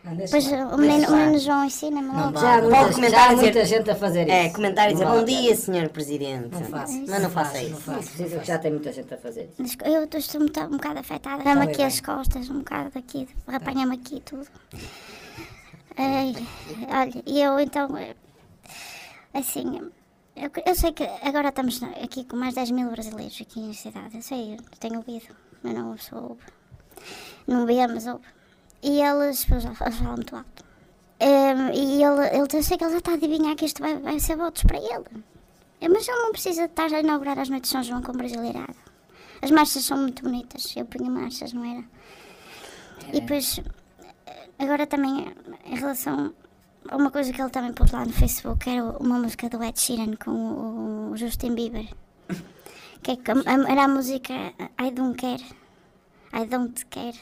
[0.04, 0.76] Não, lá.
[0.76, 2.40] o menino, o menino João ensina-me Não logo.
[2.40, 4.32] Já muita- comentar há e dizer- muita gente a fazer isso.
[4.32, 6.50] É, comentário e dizer Não bom dia, senhor Presidente.
[6.54, 6.94] Não faça.
[7.08, 7.82] Mas não faça Não isso.
[7.82, 8.00] faça.
[8.00, 9.78] Precisa que já tem muita gente a fazer isso.
[9.84, 11.44] Eu estou um, bocado- afetada.
[11.44, 11.86] Dá-me bem, aqui bem.
[11.86, 14.48] as costas, um bocado aqui, apanha-me aqui e tudo.
[15.98, 16.34] Ai,
[16.88, 17.90] olha, e eu então,
[19.34, 19.92] assim,
[20.36, 24.16] eu, eu sei que agora estamos aqui com mais 10 mil brasileiros aqui na cidade.
[24.16, 26.42] Eu sei, eu tenho ouvido, mas não ouço, ouve.
[27.46, 28.24] Não vê, mas ouve.
[28.82, 29.00] E
[29.48, 30.66] pois, eles falam muito alto.
[31.20, 33.98] Em, e ele, ele, eu sei que ele já está a adivinhar que isto vai,
[33.98, 35.24] vai ser votos para ele.
[35.82, 38.76] Mas ele não precisa estar a inaugurar as noites de São João com brasileirada.
[39.42, 40.74] As marchas são muito bonitas.
[40.76, 41.84] Eu punha marchas, não era?
[43.14, 43.60] E depois,
[44.58, 45.34] agora também,
[45.66, 46.34] em relação
[46.90, 49.80] a uma coisa que ele também pôs lá no Facebook, era uma música do Ed
[49.80, 51.88] Sheeran com o, o Justin Bieber.
[53.02, 54.34] Que é que a- a- era a música
[54.78, 55.46] I Don't Care.
[56.34, 57.16] I Don't Care.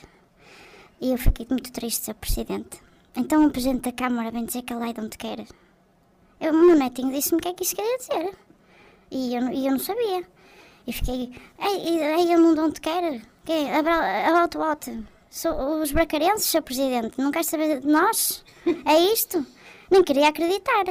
[0.99, 2.15] E eu fiquei muito triste, Sr.
[2.15, 2.79] Presidente.
[3.15, 5.47] Então o Presidente da Câmara vem dizer que ele I Don't Care.
[6.39, 8.37] Eu, o meu netinho disse-me o que é que isso queria dizer.
[9.11, 10.23] E eu, e eu não sabia.
[10.85, 13.21] E fiquei, ei, ei, eu não don't care.
[13.43, 13.77] Que é?
[13.79, 15.03] About what?
[15.29, 16.61] Sou os bracarenses, Sr.
[16.61, 18.43] Presidente, não quer saber de nós?
[18.85, 19.45] É isto?
[19.91, 20.85] Nem queria acreditar.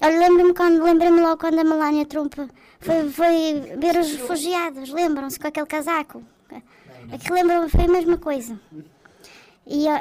[0.00, 2.34] Olha, lembro-me quando, lembro-me logo quando a Melania Trump
[2.80, 6.22] foi, foi ver os refugiados, lembram-se com aquele casaco?
[7.12, 8.58] Aquilo lembra foi a mesma coisa.
[9.72, 9.94] E eu,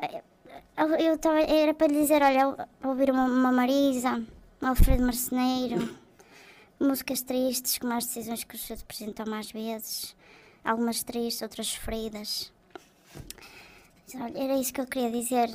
[0.76, 4.20] eu, eu tava, era para lhe dizer, olha, ouvir uma, uma Marisa,
[4.60, 5.96] um Alfredo Marceneiro,
[6.82, 8.86] músicas tristes, como as decisões que o.
[8.88, 10.16] Presidente toma às vezes,
[10.64, 12.52] algumas tristes, outras sofridas.
[14.34, 15.52] Era isso que eu queria dizer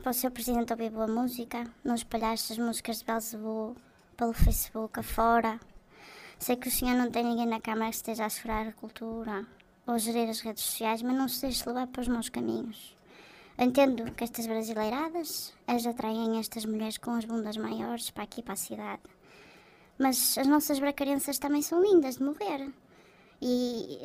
[0.00, 0.30] para o Sr.
[0.30, 3.76] Presidente ouvir boa música, não espalhar estas músicas de Belzebu
[4.16, 5.58] pelo Facebook afora.
[6.38, 9.44] Sei que o senhor não tem ninguém na Câmara que esteja a segurar a cultura
[9.84, 12.95] ou a gerir as redes sociais, mas não se deixe levar para os maus caminhos.
[13.58, 18.52] Entendo que estas brasileiradas as atraem estas mulheres com as bundas maiores para aqui, para
[18.52, 19.02] a cidade.
[19.98, 22.70] Mas as nossas bracarenças também são lindas de morrer.
[23.40, 23.98] E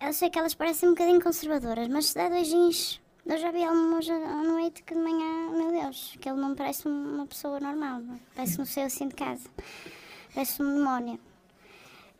[0.00, 3.00] eu sei que elas parecem um bocadinho conservadoras, mas se dá beijinhos.
[3.24, 6.88] Eu já vi algumas à noite que de manhã, meu Deus, que ele não parece
[6.88, 8.02] uma pessoa normal.
[8.34, 9.48] Parece que não saiu assim de casa.
[10.34, 11.20] Parece um demónio.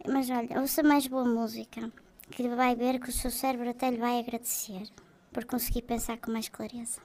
[0.08, 1.92] Mas olha, ouça mais boa música,
[2.30, 4.88] que vai ver que o seu cérebro até lhe vai agradecer
[5.36, 6.98] por conseguir pensar com mais clareza.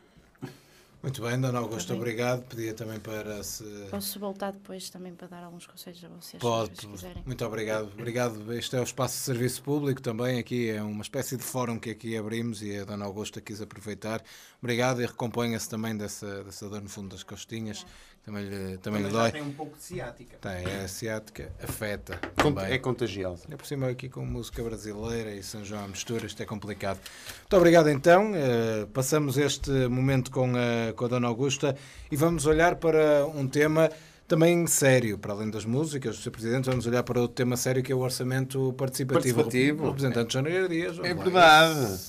[1.04, 2.44] Muito bem, Dona Augusta, obrigado.
[2.44, 3.65] Pedia também para se.
[3.89, 7.24] Posso voltar depois também para dar alguns conselhos a vocês, Pode, se quiserem.
[7.26, 7.91] muito obrigado.
[7.91, 8.54] Obrigado.
[8.54, 10.39] Este é o espaço de serviço público também.
[10.39, 14.24] Aqui é uma espécie de fórum que aqui abrimos e a Dona Augusta quis aproveitar.
[14.62, 17.86] Obrigado e recomponha-se também dessa, dessa dor no fundo das costinhas.
[18.24, 19.32] Também lhe, também lhe dói.
[19.32, 20.38] tem um pouco de ciática.
[20.40, 22.18] Tem, é asiática, afeta.
[22.40, 22.72] Cont- também.
[22.72, 23.44] É contagiosa.
[23.46, 27.00] Ainda por cima aqui com música brasileira e São João à mistura, isto é complicado.
[27.40, 28.32] Muito obrigado então.
[28.36, 31.76] Eh, passamos este momento com a, com a Dona Augusta
[32.12, 33.90] e vamos olhar para um tema
[34.28, 36.32] também sério, para além das músicas do Sr.
[36.32, 39.42] Presidente, vamos olhar para outro tema sério que é o orçamento participativo.
[39.42, 39.84] Participativo.
[39.84, 40.98] O representante João Nogueira Dias.
[41.00, 42.00] É verdade.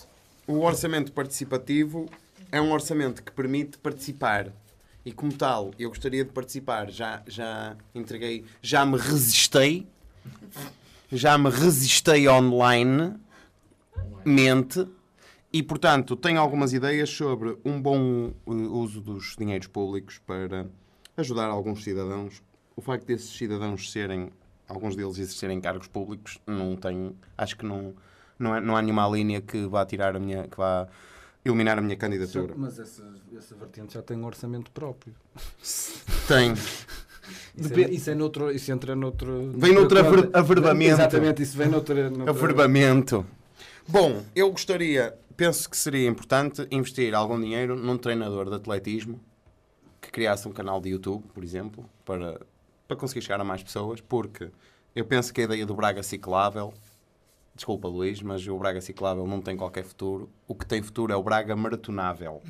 [0.47, 2.07] O orçamento participativo
[2.53, 4.53] é um orçamento que permite participar.
[5.05, 6.91] E como tal, eu gostaria de participar.
[6.91, 9.87] Já, já entreguei, já me resistei.
[11.11, 13.15] Já me resistei online.
[14.25, 14.87] Mente.
[15.53, 20.67] E, portanto, tenho algumas ideias sobre um bom uh, uso dos dinheiros públicos para
[21.17, 22.43] ajudar alguns cidadãos.
[22.75, 24.31] O facto desses cidadãos serem,
[24.67, 27.93] alguns deles exercerem cargos públicos, não tem, acho que não,
[28.39, 30.89] não, é- não há nenhuma linha que vá tirar a minha, que vá
[31.45, 32.55] eliminar a minha candidatura.
[32.57, 33.05] Mas essa,
[33.37, 35.15] essa vertente já tem um orçamento próprio.
[36.29, 36.53] Tem.
[37.57, 39.53] Isso, é, isso, é noutro, isso entra noutro.
[39.55, 40.93] Vem noutro aver- averbamento.
[40.95, 42.11] Exatamente, isso vem noutra.
[42.11, 43.25] noutra Averbamento.
[43.87, 49.21] Bom, eu gostaria, penso que seria importante investir algum dinheiro num treinador de atletismo
[50.01, 52.41] que criasse um canal de YouTube, por exemplo, para,
[52.89, 54.51] para conseguir chegar a mais pessoas, porque
[54.95, 56.73] eu penso que a ideia do Braga ciclável
[57.63, 60.29] desculpa Luís, mas o Braga ciclável não tem qualquer futuro.
[60.49, 62.43] O que tem futuro é o Braga maratonável,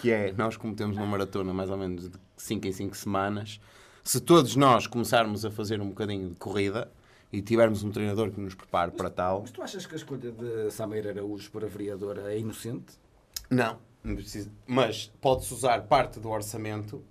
[0.00, 3.60] que é, nós como temos uma maratona mais ou menos de 5 em 5 semanas,
[4.02, 6.90] se todos nós começarmos a fazer um bocadinho de corrida
[7.32, 9.42] e tivermos um treinador que nos prepare para tal...
[9.42, 12.94] Mas tu achas que a escolha de Sameiro Araújo para vereadora é inocente?
[13.48, 14.50] Não, não precisa.
[14.66, 17.04] Mas pode-se usar parte do orçamento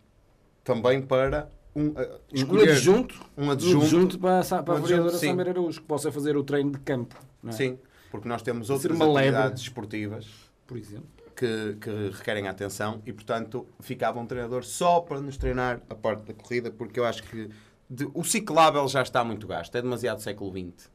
[0.66, 1.94] também para um, Um
[2.34, 3.86] escolher adjunto, um um adjunto.
[3.86, 5.26] adjunto para, a para Um a vereadora adjunto.
[5.30, 7.16] Sameiro Araújo, que possa fazer o treino de campo.
[7.46, 7.52] é?
[7.52, 7.78] Sim,
[8.12, 10.26] porque nós temos outras atividades esportivas
[10.66, 11.08] Por exemplo.
[11.36, 16.22] que, que requerem atenção e, portanto, ficava um treinador só para nos treinar a parte
[16.26, 17.50] da corrida, porque eu acho que
[17.90, 20.90] de- o ciclável já está muito gasto, é demasiado século XX.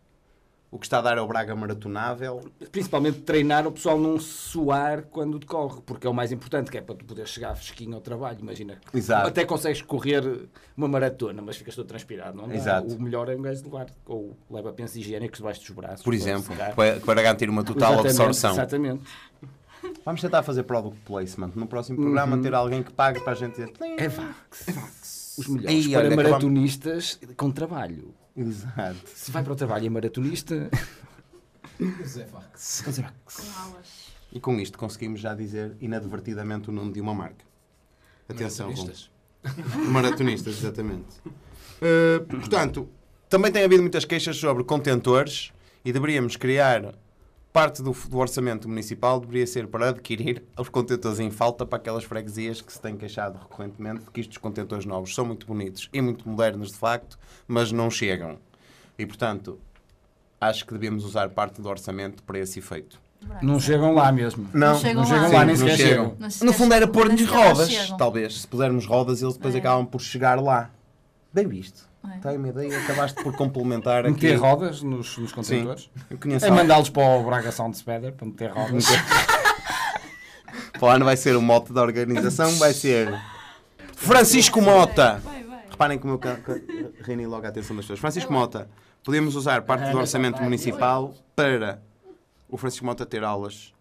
[0.72, 2.50] O que está a dar é o Braga maratonável.
[2.72, 6.80] Principalmente treinar o pessoal não suar quando decorre, porque é o mais importante, que é
[6.80, 8.38] para tu poder chegar fresquinho ao trabalho.
[8.40, 9.28] Imagina, Exato.
[9.28, 10.24] até consegues correr
[10.74, 12.38] uma maratona, mas ficas todo transpirado.
[12.38, 12.54] Não dá.
[12.54, 12.94] Exato.
[12.94, 16.02] O melhor é um gajo de levar, ou leva pensos higiênicos debaixo dos braços.
[16.02, 18.52] Por exemplo, para, para garantir uma total Exatamente, absorção.
[18.52, 19.04] Exatamente.
[20.06, 21.52] Vamos tentar fazer product placement.
[21.54, 23.72] No próximo programa, ter alguém que pague para a gente dizer.
[23.98, 25.36] É Vax.
[25.38, 28.14] Os melhores Ei, para olha, maratonistas com trabalho.
[28.36, 28.96] Exato.
[29.14, 30.70] Se vai para o trabalho e é maratonista,
[31.78, 32.84] José Fax.
[34.32, 37.44] E com isto conseguimos já dizer inadvertidamente o nome de uma marca.
[38.28, 38.68] Atenção.
[38.68, 39.10] Maratonistas.
[39.42, 41.18] com- Maratonistas, exatamente.
[41.26, 42.88] Uh, portanto,
[43.28, 45.52] também tem havido muitas queixas sobre contentores
[45.84, 46.94] e deveríamos criar
[47.52, 52.04] parte do, do orçamento municipal deveria ser para adquirir os contentores em falta para aquelas
[52.04, 56.00] freguesias que se têm queixado recorrentemente de que estes contentores novos são muito bonitos e
[56.00, 58.38] muito modernos de facto, mas não chegam.
[58.98, 59.58] E portanto,
[60.40, 62.98] acho que devemos usar parte do orçamento para esse efeito.
[63.42, 64.48] não chegam lá mesmo.
[64.54, 65.38] Não, chegam não chegam lá.
[65.38, 66.04] lá, nem Sim, não sequer chegam.
[66.10, 66.28] chegam.
[66.40, 68.40] Não No fundo era pôr-lhes rodas, talvez.
[68.40, 69.58] Se pusermos rodas, eles depois É.
[69.58, 70.70] acabam por chegar lá.
[71.32, 71.88] Bem visto.
[72.04, 72.18] É.
[72.18, 74.10] Tem uma ideia, acabaste por complementar aqui.
[74.12, 75.88] Meter rodas nos, nos Sim, contentores.
[76.10, 78.86] eu conheço É mandá-los para o Braga Sound Speder para meter rodas.
[80.72, 83.08] Para o ano vai ser o mote da organização, vai ser
[83.94, 85.22] Francisco Mota.
[85.70, 86.60] Reparem como eu ca- ca-
[87.02, 88.00] reuni logo a atenção das pessoas.
[88.00, 88.68] Francisco Mota,
[89.04, 91.80] podemos usar parte do orçamento municipal para
[92.48, 93.72] o Francisco Mota ter aulas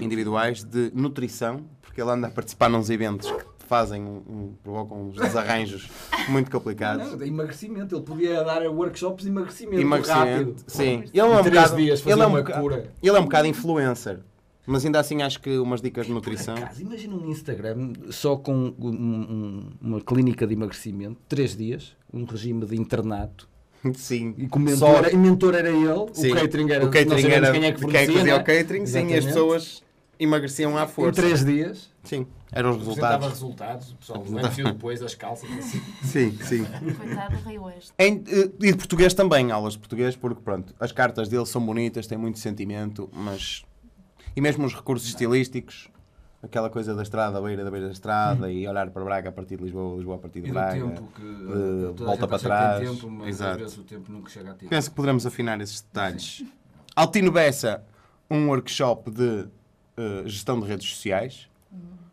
[0.00, 5.16] individuais de nutrição, porque ele anda a participar nos eventos que fazem um, provocam uns
[5.16, 5.88] desarranjos
[6.28, 7.10] muito complicados.
[7.10, 7.94] Não, de emagrecimento.
[7.96, 10.64] Ele podia dar workshops de emagrecimento, Emagrecimento, rápido.
[10.66, 11.04] sim.
[11.12, 12.92] Ele é um Em bocado, dias ele é um cura.
[13.02, 14.20] Ele é um bocado influencer,
[14.66, 16.54] mas ainda assim acho que umas dicas de nutrição.
[16.56, 22.24] Acaso, imagina um Instagram só com um- um- uma clínica de emagrecimento, três dias, um
[22.24, 23.48] regime de internato.
[23.94, 24.32] Sim.
[24.38, 26.30] E que o mentor, Só- era, e mentor era ele, Sim.
[26.30, 28.36] o catering era, o catering era quem é que de fornecia, fazia não é?
[28.40, 29.26] o catering, sim, e as Exatamente.
[29.26, 29.82] pessoas
[30.20, 31.20] emagreciam à Em força.
[31.20, 31.90] três dias.
[32.04, 33.28] Sim, eram os resultados.
[33.28, 35.50] resultados, o pessoal enfiou depois as calças.
[35.50, 35.80] assim.
[36.04, 36.64] Sim, sim.
[36.94, 37.92] Coitado Oeste.
[37.98, 41.64] Em, eh, e de português também, aulas de português, porque pronto, as cartas dele são
[41.64, 43.64] bonitas, têm muito sentimento, mas.
[44.36, 45.88] E mesmo os recursos estilísticos,
[46.42, 49.32] aquela coisa da estrada, à beira da beira da estrada, e olhar para Braga a
[49.32, 50.72] partir de Lisboa, Lisboa a partir de E Braga.
[50.80, 52.80] tempo que eh, toda a volta gente para trás.
[52.80, 53.50] tem tempo, mas Exato.
[53.52, 54.54] às vezes o tempo nunca chega a.
[54.54, 56.44] Penso que poderemos afinar esses detalhes.
[56.94, 57.82] Altino Bessa,
[58.30, 59.48] um workshop de
[59.96, 61.48] eh, gestão de redes sociais,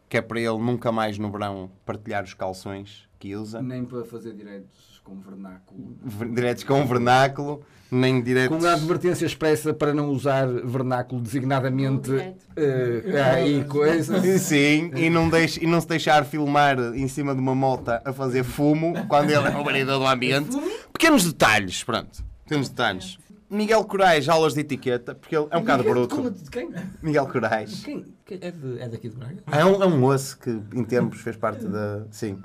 [0.10, 3.62] que é para ele nunca mais no verão partilhar os calções que usa.
[3.62, 5.98] Nem para fazer direitos com vernáculo.
[6.04, 8.58] Ver- Diretos com vernáculo, nem diretos.
[8.58, 12.12] Com a advertência expressa para não usar vernáculo designadamente
[12.56, 14.19] eh, aí coisa.
[14.39, 18.12] Sim, e não, deixe, e não se deixar filmar em cima de uma mota a
[18.13, 20.56] fazer fumo quando ele é o vereador do ambiente.
[20.93, 22.24] Pequenos detalhes, pronto.
[22.43, 23.17] Pequenos detalhes.
[23.50, 26.32] Miguel Corais, aulas de etiqueta, porque ele é um bocado Como bruto.
[26.32, 26.70] de quem?
[27.02, 27.82] Miguel Corais.
[27.84, 28.06] Quem?
[28.30, 29.38] É, de- é daqui de Braga?
[29.52, 32.04] É um, é um moço que em tempos fez parte da.
[32.12, 32.40] Sim.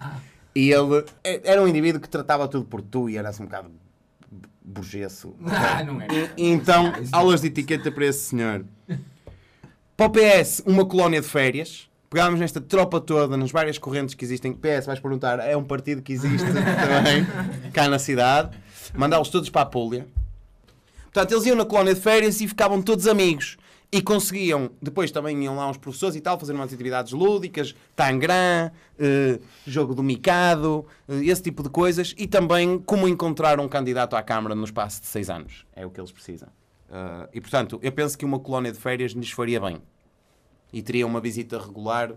[0.55, 3.47] E ele é- era um indivíduo que tratava tudo por tu e era assim um
[3.47, 3.71] bocado
[4.65, 5.35] burgesso.
[5.47, 6.07] Ah, não é.
[6.37, 8.65] E então, aulas de etiqueta para esse senhor.
[9.97, 11.89] Para o PS, uma colónia de férias.
[12.09, 14.53] Pegámos nesta tropa toda, nas várias correntes que existem.
[14.55, 17.27] PS, vais perguntar, é um partido que existe também,
[17.73, 18.57] cá na cidade.
[18.95, 20.07] Mandá-los todos para a Púlia.
[21.15, 23.57] Portanto, eles iam na colónia de férias e ficavam todos amigos.
[23.93, 28.73] E conseguiam, depois também iam lá uns professores e tal, fazer umas atividades lúdicas, tangram,
[28.99, 32.17] eh, jogo do micado, eh, esse tipo de coisas.
[32.19, 35.65] E também como encontrar um candidato à Câmara no espaço de seis anos.
[35.73, 36.49] É o que eles precisam.
[36.91, 39.81] Eh, e portanto, eu penso que uma colónia de férias lhes faria bem.
[40.73, 42.13] E teria uma visita regular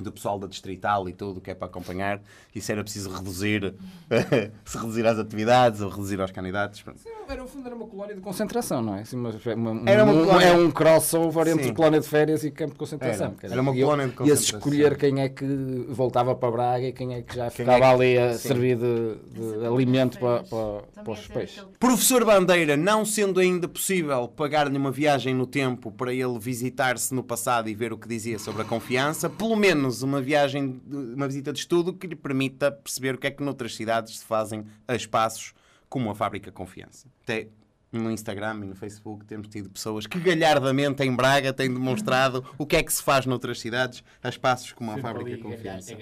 [0.00, 2.20] do pessoal da Distrital e tudo que é para acompanhar.
[2.52, 3.76] E se era preciso reduzir,
[4.64, 6.82] se reduzir as atividades ou reduzir aos candidatos.
[6.82, 7.17] pronto.
[7.32, 9.00] Era, no fundo, era uma colónia de concentração, não é?
[9.02, 11.74] Assim, uma, uma, Era uma um, colónia- É um crossover entre Sim.
[11.74, 13.34] colónia de férias e campo de concentração.
[13.42, 13.52] Era.
[13.52, 14.18] Era uma e colónia de Ia-se
[14.52, 14.58] concentração.
[14.58, 15.44] escolher quem é que
[15.88, 18.48] voltava para Braga e quem é que já Quem ficava é que- ali a sim.
[18.48, 19.14] servir de,
[19.58, 21.64] de alimento para, para, para Também os peixes.
[21.78, 27.22] Professor Bandeira, não sendo ainda possível pagar-lhe uma viagem no tempo para ele visitar-se no
[27.22, 31.52] passado e ver o que dizia sobre a confiança, pelo menos uma viagem, uma visita
[31.52, 34.94] de estudo que lhe permita perceber o que é que noutras cidades se fazem a
[34.94, 35.52] espaços
[35.88, 37.08] como a Fábrica Confiança.
[37.22, 37.48] Até
[37.90, 42.66] no Instagram e no Facebook temos tido pessoas que galhardamente em Braga têm demonstrado o
[42.66, 45.96] que é que se faz noutras cidades a espaços como a Fábrica Confiança.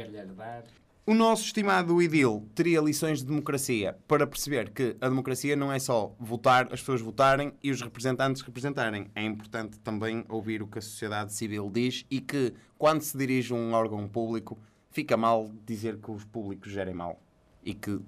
[1.08, 5.78] O nosso estimado Idil teria lições de democracia para perceber que a democracia não é
[5.78, 9.08] só votar, as pessoas votarem e os representantes representarem.
[9.14, 13.54] É importante também ouvir o que a sociedade civil diz e que, quando se dirige
[13.54, 14.58] um órgão público,
[14.90, 17.22] fica mal dizer que os públicos gerem mal.
[17.64, 18.00] E que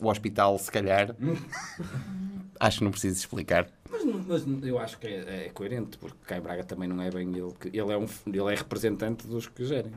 [0.00, 1.14] o hospital, se calhar.
[2.60, 3.68] acho que não preciso explicar.
[3.90, 7.28] Mas, mas eu acho que é, é coerente, porque em Braga também não é bem
[7.36, 7.68] ele que.
[7.68, 9.92] Ele é, um, ele é representante dos que gerem.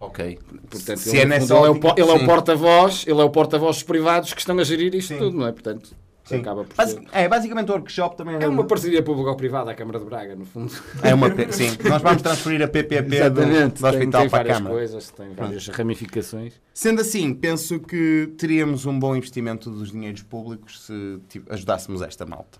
[0.00, 0.38] Ok.
[0.70, 2.26] Portanto, Se ele, é nessa ele é o, ele é o sim.
[2.26, 5.18] porta-voz, ele é o porta-voz dos privados que estão a gerir isto Sim.
[5.18, 5.52] tudo, não é?
[5.52, 5.90] Portanto,
[6.28, 6.36] Sim.
[6.40, 7.02] acaba por Basi- ser.
[7.12, 10.72] É, basicamente o workshop também É uma parceria público-privada à Câmara de Braga, no fundo.
[11.02, 11.70] É uma P- sim.
[11.88, 14.74] Nós vamos transferir a PPP do, do tem, hospital tem para a várias Câmara.
[14.74, 16.54] coisas, tem várias ramificações.
[16.74, 22.24] Sendo assim, penso que teríamos um bom investimento dos dinheiros públicos se tipo, ajudássemos esta
[22.26, 22.58] malta.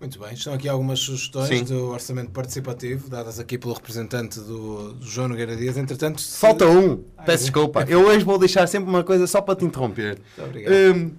[0.00, 1.64] Muito bem, estão aqui algumas sugestões Sim.
[1.64, 5.78] do orçamento participativo, dadas aqui pelo representante do, do João Nogueira Dias.
[5.78, 6.98] Entretanto, se- Falta um.
[7.24, 7.46] Peço é?
[7.46, 7.84] desculpa.
[7.88, 10.18] Eu hoje vou deixar sempre uma coisa só para te interromper.
[10.36, 10.74] Muito obrigado.
[10.96, 11.12] Hum,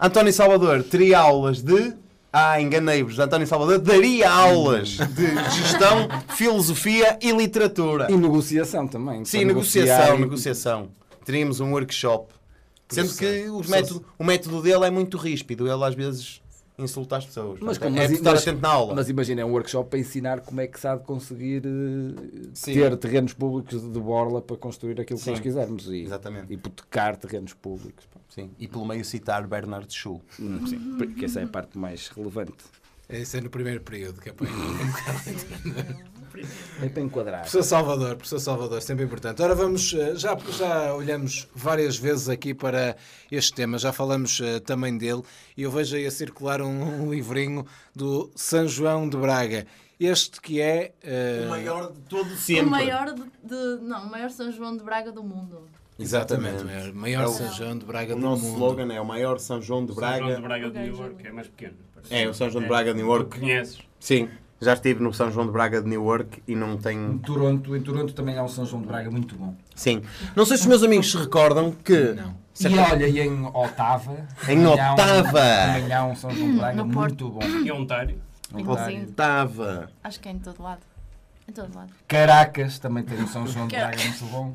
[0.00, 1.94] António Salvador teria aulas de.
[2.32, 3.18] Ah, enganei-vos.
[3.18, 8.06] António Salvador daria aulas de gestão, filosofia e literatura.
[8.10, 9.24] E negociação também.
[9.24, 10.88] Sim, negociação, e- negociação.
[11.24, 12.32] Teríamos um workshop.
[12.88, 13.50] Sendo que Processar.
[13.52, 15.70] o método, o método dele é muito ríspido.
[15.70, 16.39] Ele às vezes
[16.84, 17.58] insulta as pessoas.
[17.60, 18.94] Mas, Portanto, como- é mas- estar mas- atento na aula.
[18.94, 22.48] Mas imagina, é um workshop para ensinar como é que se há de conseguir eh,
[22.54, 22.74] Sim.
[22.74, 25.30] ter terrenos públicos de borla para construir aquilo que Sim.
[25.30, 26.52] nós quisermos e Exatamente.
[26.52, 28.04] hipotecar terrenos públicos.
[28.28, 28.50] Sim.
[28.58, 30.20] E pelo meio citar Bernard Shaw.
[30.38, 32.52] Hum, sim, porque essa é a parte mais relevante.
[33.08, 34.46] Isso é no primeiro período, que é para
[36.82, 37.40] É para enquadrar.
[37.40, 39.42] Professor Salvador, professor Salvador, sempre importante.
[39.42, 42.96] Ora, vamos, eh, já, já olhamos várias vezes aqui para
[43.30, 45.22] este tema, já falamos eh, também dele,
[45.56, 49.66] e eu vejo aí a circular um, um livrinho do São João de Braga.
[49.98, 50.92] Este que é.
[51.02, 51.40] eh,
[51.92, 52.26] de todo
[52.66, 55.68] O maior de, de- Não, o maior São João de Braga do mundo.
[55.98, 58.54] Exatamente, o maior, maior É o- São João de Braga O do nosso mundo.
[58.54, 60.36] slogan é o maior São João de São João Braga.
[60.36, 61.74] de Braga de New York é mais pequeno.
[62.08, 63.30] É, o São João de Braga de New York.
[63.32, 63.78] Tu conheces?
[63.98, 67.18] Sim, já estive no São João de Braga de New York e não tenho.
[67.20, 69.54] Toronto, em Toronto também há um São João de Braga muito bom.
[69.74, 70.02] Sim.
[70.36, 72.12] Não sei se os meus amigos se recordam que.
[72.14, 72.38] Não.
[72.62, 74.26] E olha, e em Otava.
[74.46, 75.32] Em um- Otava.
[75.32, 77.40] Também há um São João de Braga no muito bom.
[77.42, 78.20] E Ontário?
[78.54, 79.90] Inclusive, Otava.
[80.04, 80.80] acho que é em todo lado.
[81.48, 81.90] Em todo lado.
[82.06, 84.54] Caracas também tem um São João de Braga muito bom.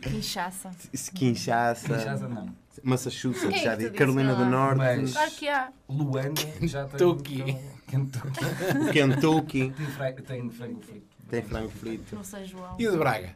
[0.00, 0.70] Kinshasa.
[1.14, 1.88] Kinshasa.
[1.96, 2.48] Kinshasa não.
[2.82, 3.90] Massachusetts, é já disse.
[3.90, 4.44] Carolina do?
[4.46, 4.78] Norte.
[4.78, 5.68] Mas- Claro que há.
[5.88, 6.90] Luanda já tem.
[6.98, 7.56] Kentucky.
[7.86, 8.92] Kentucky.
[8.92, 9.72] Kentucky.
[10.26, 11.06] Tem frango frito.
[11.30, 12.14] Tem frango frito.
[12.14, 12.76] Não sei, João.
[12.78, 13.34] E o de Braga?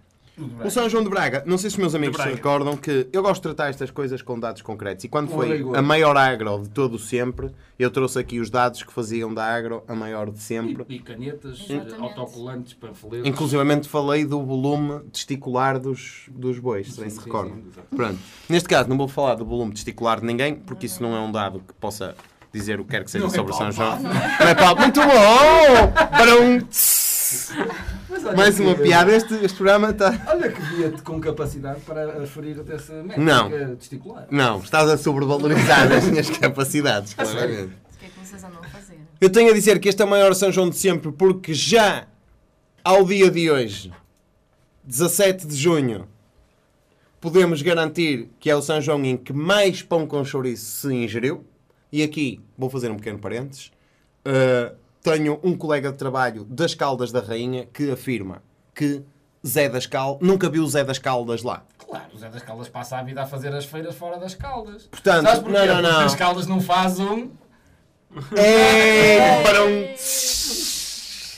[0.65, 3.23] O São João de Braga, não sei se os meus amigos se recordam que eu
[3.23, 5.05] gosto de tratar estas coisas com dados concretos.
[5.05, 8.93] E quando foi a maior agro de todo sempre, eu trouxe aqui os dados que
[8.93, 10.87] faziam da agro a maior de sempre.
[10.89, 12.01] E, e canetas, Exatamente.
[12.01, 13.29] autocolantes, panfletos.
[13.29, 17.57] Inclusivamente falei do volume testicular dos, dos bois, se bem se recordam.
[17.57, 17.97] sim.
[17.97, 18.19] Pronto.
[18.49, 21.31] Neste caso, não vou falar do volume testicular de ninguém, porque isso não é um
[21.31, 22.15] dado que possa
[22.53, 24.01] dizer o que quer que seja Não é sobre São João.
[24.01, 24.75] Não é.
[24.81, 25.93] Muito bom!
[25.93, 26.61] Para um.
[28.09, 29.13] Mas Mais uma que- piada.
[29.15, 30.25] Este, este programa está.
[30.29, 33.77] Olha que via-te com capacidade para aferir dessa métrica Não.
[33.77, 34.27] testicular.
[34.31, 37.73] Não, estás a sobrevalorizar as minhas capacidades, claramente.
[37.95, 38.99] O que é que vocês andam a fazer?
[39.21, 42.07] Eu tenho a dizer que este é o maior São João de sempre, porque já
[42.85, 43.93] ao dia de hoje,
[44.85, 46.09] 17 de junho,
[47.21, 51.45] podemos garantir que é o São João em que mais pão com chouriço se ingeriu.
[51.93, 53.71] E aqui vou fazer um pequeno parênteses.
[54.27, 58.43] Uh, tenho um colega de trabalho das Caldas da Rainha que afirma
[58.75, 59.03] que
[59.47, 61.65] Zé das Caldas nunca viu o Zé das Caldas lá.
[61.79, 64.85] Claro, o Zé das Caldas passa a vida a fazer as feiras fora das Caldas.
[64.87, 65.59] Portanto, Sabes porquê?
[65.59, 66.01] não, não, Porque não.
[66.07, 67.31] as Caldas não fazem um...
[68.37, 69.83] Ei, para um...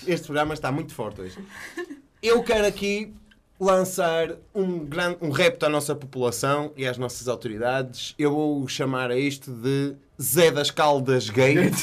[0.07, 1.39] Este programa está muito forte hoje.
[2.23, 3.15] Eu quero aqui
[3.59, 8.15] lançar um, grande, um repto à nossa população e às nossas autoridades.
[8.19, 11.75] Eu vou chamar a isto de Zé das Caldas Gate.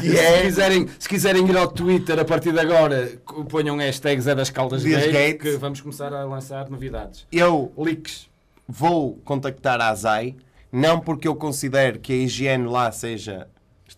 [0.00, 0.42] que Se, é...
[0.42, 3.12] quiserem, se quiserem ir ao Twitter a partir de agora,
[3.48, 5.40] ponham hashtag Zé das Caldas Gate, Gate.
[5.40, 7.26] que vamos começar a lançar novidades.
[7.30, 8.28] Eu Leaks.
[8.66, 10.36] vou contactar a ASAI,
[10.70, 13.46] não porque eu considero que a higiene lá seja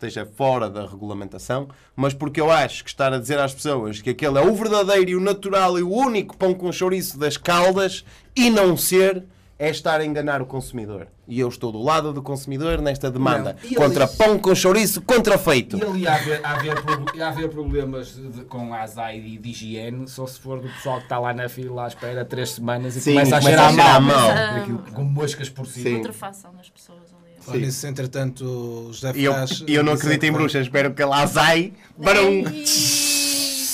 [0.07, 4.11] esteja fora da regulamentação, mas porque eu acho que estar a dizer às pessoas que
[4.11, 8.03] aquele é o verdadeiro e o natural e o único pão com chouriço das caldas
[8.35, 9.25] e não ser
[9.59, 11.07] é estar a enganar o consumidor.
[11.29, 15.03] E eu estou do lado do consumidor nesta demanda Não, contra eles- pão com chouriço
[15.03, 15.77] contrafeito.
[15.77, 19.51] E ali há haver, há haver, há haver problemas de- com a azai e de
[19.51, 22.97] higiene, só se for do pessoal que está lá na fila à espera três semanas
[22.97, 24.29] e Sim, começa a começa cheirar a cheirar mal.
[24.35, 24.63] mal.
[24.63, 25.91] Aquilo com moscas por cima.
[25.91, 25.97] Sim.
[25.99, 27.20] Putrefação das pessoas ali.
[27.47, 29.65] Olha, nisso, entretanto, José E eu, Ferraz...
[29.67, 31.73] e eu não acredito em bruxas, espero que ela azai.
[31.97, 32.45] Barão.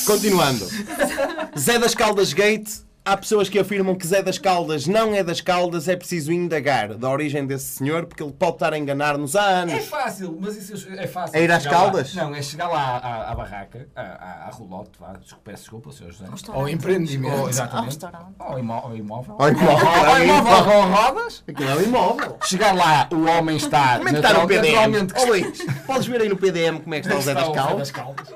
[0.06, 0.66] Continuando.
[1.58, 2.86] Zé das Caldas Gate.
[3.09, 6.94] Há pessoas que afirmam que Zé das Caldas não é das Caldas, é preciso indagar
[6.94, 9.84] da origem desse senhor, porque ele pode estar a enganar-nos há É anos.
[9.86, 11.36] fácil, mas isso é fácil.
[11.38, 12.14] É ir às Chegar lá- Caldas?
[12.16, 15.92] Não, é chegar lá à, à barraca, à, à, à rolote, vá, desculpa, peço desculpa,
[15.92, 16.11] Sr.
[16.11, 16.24] José.
[16.52, 17.32] Ao empreendimento.
[17.32, 17.86] Ou, Ao exatamente.
[17.86, 18.34] restaurante.
[18.40, 19.36] Ao, imó ao imóvel.
[19.38, 19.88] Ao imóvel.
[19.88, 21.44] Ao imóvel com rodas.
[21.46, 22.38] Aquilo é um imóvel.
[22.42, 23.98] Chegar lá, o homem está.
[23.98, 25.07] Como é que está no PDM?
[25.16, 27.90] Ó Luís, podes ver aí no PDM como é que está o Zé das Caldas?
[27.92, 28.26] Caldas.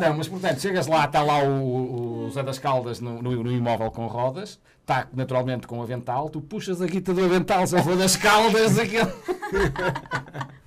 [0.00, 3.56] Não, mas portanto, chegas lá, está lá o, o Zé das Caldas no, no- no
[3.56, 7.82] imóvel com rodas, está naturalmente com o avental, tu puxas a guita do avental, Zé
[7.96, 9.10] das Caldas, aquele.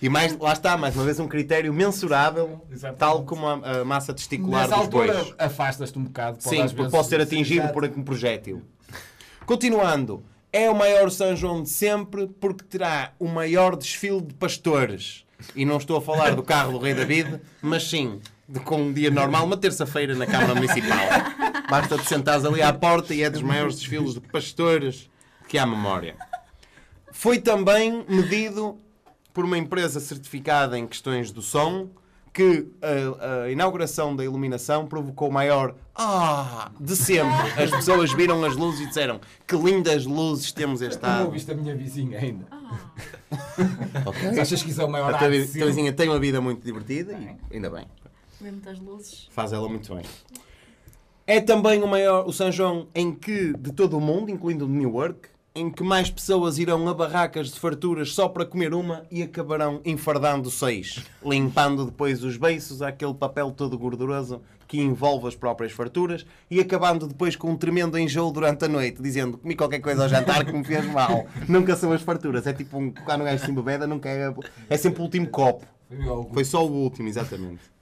[0.00, 2.98] E mais, lá está, mais uma vez, um critério mensurável, Exatamente.
[3.00, 6.36] tal como a, a massa testicular Nessa dos altura afastas-te um bocado.
[6.40, 8.62] Sim, porque vezes- pode ser atingido por um projétil.
[9.44, 10.22] Continuando,
[10.52, 15.24] é o maior São João de sempre porque terá o maior desfile de pastores.
[15.56, 18.92] E não estou a falar do carro do Rei David, mas sim de com um
[18.92, 20.98] dia normal, uma terça-feira na Câmara Municipal.
[21.68, 25.10] Basta te sentares ali à porta e é dos maiores desfiles de pastores
[25.46, 26.16] que há memória.
[27.12, 28.78] Foi também medido
[29.34, 31.90] por uma empresa certificada em questões do som
[32.32, 37.62] que a, a inauguração da iluminação provocou o maior ah de sempre.
[37.62, 41.24] As pessoas viram as luzes e disseram que lindas luzes temos este Não ano.
[41.26, 42.46] ouviste a minha vizinha ainda.
[44.06, 44.40] Ok.
[44.40, 47.12] Achas que isso é o maior A tua, tua vizinha tem uma vida muito divertida
[47.50, 47.86] e ainda bem.
[48.40, 49.28] Vê muitas luzes.
[49.30, 50.04] Faz ela muito bem.
[51.26, 54.68] É também o maior, o São João, em que, de todo o mundo, incluindo o
[54.68, 59.04] de Newark, em que mais pessoas irão a barracas de farturas só para comer uma
[59.10, 65.34] e acabarão enfardando seis, limpando depois os beiços, aquele papel todo gorduroso que envolve as
[65.34, 69.80] próprias farturas e acabando depois com um tremendo enjoo durante a noite, dizendo comi qualquer
[69.80, 71.26] coisa ao jantar que me fez mal.
[71.48, 74.32] nunca são as farturas, é tipo um, quando um gajo se embebeda, nunca é,
[74.70, 75.66] é sempre o último copo.
[76.32, 77.77] Foi só o último, exatamente.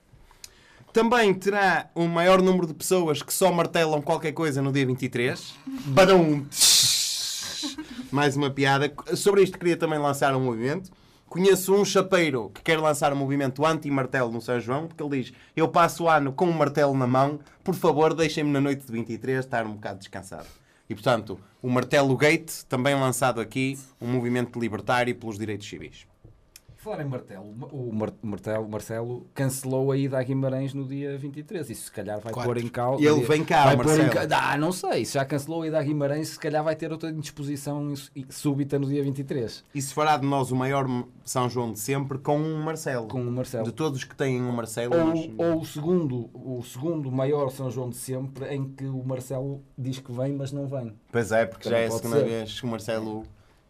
[0.97, 5.53] Também terá um maior número de pessoas que só martelam qualquer coisa no dia 23.
[5.85, 6.43] Badum!
[8.09, 8.91] Mais uma piada.
[9.15, 10.89] Sobre isto queria também lançar um movimento.
[11.27, 15.33] Conheço um chapeiro que quer lançar um movimento anti-martelo no São João, porque ele diz:
[15.55, 18.91] Eu passo o ano com um martelo na mão, por favor, deixem-me na noite de
[18.91, 20.47] 23 estar um bocado descansado.
[20.89, 26.07] E portanto, o Martelo Gate, também lançado aqui, um movimento libertário pelos direitos civis.
[26.77, 31.69] Falar em martelo, o Mar- Martelo, Marcelo cancelou a ida a Guimarães no dia 23.
[31.71, 32.49] Isso se calhar vai Quatro.
[32.53, 33.01] pôr em causa.
[33.03, 34.27] E ele vem cá, vai o pôr em Marcelo.
[34.29, 35.03] ca- Ah, não sei.
[35.03, 37.93] Se já cancelou a ida a Guimarães, se calhar vai ter outra indisposição
[38.29, 39.63] súbita no dia 23.
[39.73, 40.85] E se fará de nós o maior
[41.25, 43.07] São João de sempre com um Marcelo.
[43.07, 43.65] Com o Marcelo.
[43.65, 44.93] De todos que têm um Marcelo.
[44.95, 49.63] Ou, ou o, segundo, o segundo maior São João de sempre, em que o Marcelo
[49.77, 50.93] diz que vem, mas não vem.
[51.11, 52.25] Pois é, porque já é a segunda ser.
[52.25, 53.23] vez que o Marcelo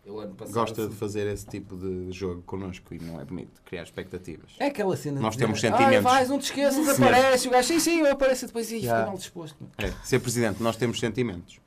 [0.07, 3.25] Ele ano passado, gosta assim, de fazer esse tipo de jogo connosco e não é
[3.25, 4.51] bonito, criar expectativas.
[4.57, 5.95] É aquela cena Nós de temos dizer, sentimentos.
[5.97, 7.47] "Ai, vais, não te esqueças, aparece.
[7.49, 8.95] O gajo, sim, sim, eu apareço e depois, Já.
[8.99, 9.57] foi mal disposto.
[9.77, 11.59] É, ser presidente, nós temos sentimentos.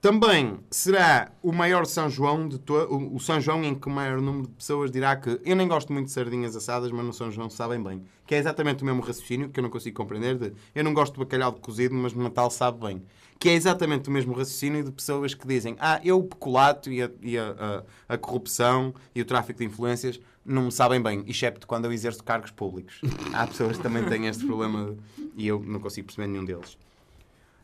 [0.00, 2.74] Também será o maior São João de to...
[3.12, 5.92] o São João em que o maior número de pessoas dirá que eu nem gosto
[5.92, 8.04] muito de sardinhas assadas, mas no São João sabem bem.
[8.24, 11.14] Que é exatamente o mesmo raciocínio que eu não consigo compreender de eu não gosto
[11.14, 13.02] de bacalhau de cozido, mas no Natal sabe bem.
[13.38, 17.02] Que é exatamente o mesmo raciocínio de pessoas que dizem ah, eu o peculato e,
[17.02, 21.22] a, e a, a- a corrupção e o tráfico de influências não me sabem bem,
[21.26, 23.00] excepto quando eu exerço cargos públicos.
[23.32, 24.96] Há pessoas que também têm este problema
[25.36, 26.76] e eu não consigo perceber nenhum deles.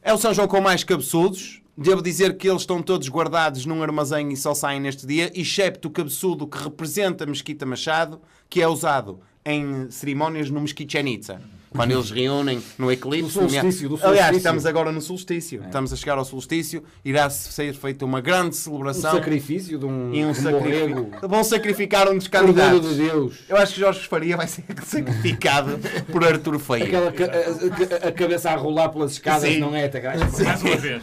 [0.02, 1.60] É o São João com mais cabeçudos.
[1.76, 5.88] Devo dizer que eles estão todos guardados num armazém e só saem neste dia, excepto
[5.88, 11.42] o cabeçudo que representa a Mesquita Machado, que é usado em cerimónias no Mesquite Itza.
[11.74, 13.22] Quando eles reúnem no eclipse.
[13.22, 14.36] No solstício, do Aliás, solstício.
[14.36, 15.62] estamos agora no solstício.
[15.62, 15.66] É.
[15.66, 16.84] Estamos a chegar ao solstício.
[17.04, 19.12] Irá ser feita uma grande Um celebração.
[19.12, 21.10] sacrifício de um, e um de um sacrifício.
[21.28, 22.90] Vão sacrificar um dos candidatos.
[22.96, 23.34] de Deus.
[23.48, 25.78] Eu acho que Jorge Faria vai ser sacrificado
[26.12, 26.84] por Artur Feio.
[26.84, 29.58] Aquela ca- a, a- a cabeça a rolar pelas escadas, Sim.
[29.58, 30.20] não é, Tagares?
[30.20, 31.02] Mais uma vez.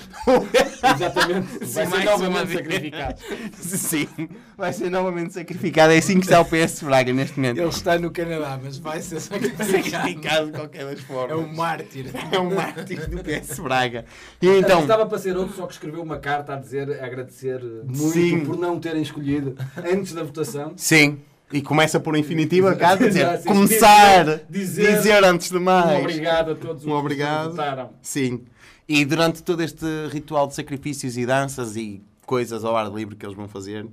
[0.95, 1.47] Exatamente.
[1.59, 3.15] Vai ser mais novamente sacrificado.
[3.59, 4.07] Sim,
[4.57, 5.93] vai ser novamente sacrificado.
[5.93, 7.57] É assim que está o PS Braga neste momento.
[7.59, 9.71] Ele está no Canadá, mas vai ser sacrificado.
[9.71, 11.37] sacrificado qualquer das É formas.
[11.39, 12.05] um mártir.
[12.31, 14.05] É um mártir do PS Braga.
[14.41, 17.61] E então, Estava para ser outro, só que escreveu uma carta a dizer, a agradecer
[17.85, 18.45] muito Sim.
[18.45, 20.73] por não terem escolhido antes da votação.
[20.75, 21.19] sim,
[21.53, 25.99] E começa por infinitiva, cá, quer dizer, Exato, começar, dizer- dizer, antes de mais.
[25.99, 27.43] Um obrigado a todos Um os obrigado.
[27.49, 27.89] que votaram.
[28.01, 28.43] Sim.
[28.87, 33.25] E durante todo este ritual de sacrifícios e danças e coisas ao ar livre que
[33.25, 33.85] eles vão fazer,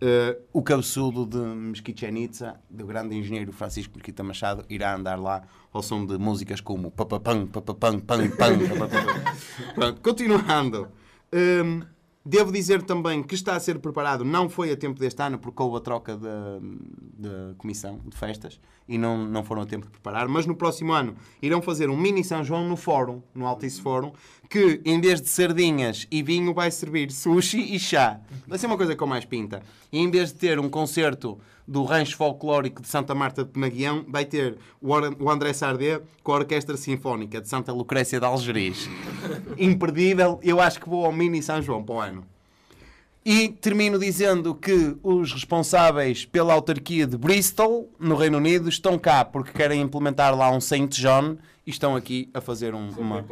[0.00, 5.42] eh, o cabeçudo de Mesquichen Itza, do grande engenheiro Francisco Mesquita Machado, irá andar lá
[5.72, 8.58] ao som de músicas como papapam, papapam, pam, pam.
[9.74, 10.88] Pronto, continuando.
[11.32, 11.82] Hum,
[12.26, 15.62] devo dizer também que está a ser preparado, não foi a tempo deste ano, porque
[15.62, 20.26] houve a troca da comissão de festas e não, não foram a tempo de preparar,
[20.26, 24.12] mas no próximo ano irão fazer um mini São João no Fórum, no Altice Fórum,
[24.48, 28.20] que em vez de sardinhas e vinho vai servir sushi e chá.
[28.46, 29.62] Vai ser uma coisa com mais pinta.
[29.92, 34.04] E em vez de ter um concerto do Rancho Folclórico de Santa Marta de Penaguião,
[34.08, 38.88] vai ter o André Sardé com a Orquestra Sinfónica de Santa Lucrécia de Algeriz.
[39.58, 40.38] Imperdível.
[40.42, 42.35] Eu acho que vou ao mini São João para o ano.
[43.28, 49.24] E termino dizendo que os responsáveis pela autarquia de Bristol, no Reino Unido, estão cá
[49.24, 53.24] porque querem implementar lá um Saint John e estão aqui a fazer um, uma,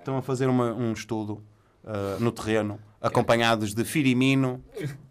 [0.00, 1.40] estão a fazer uma- um estudo
[1.84, 4.60] ah, no terreno, acompanhados de Firimino,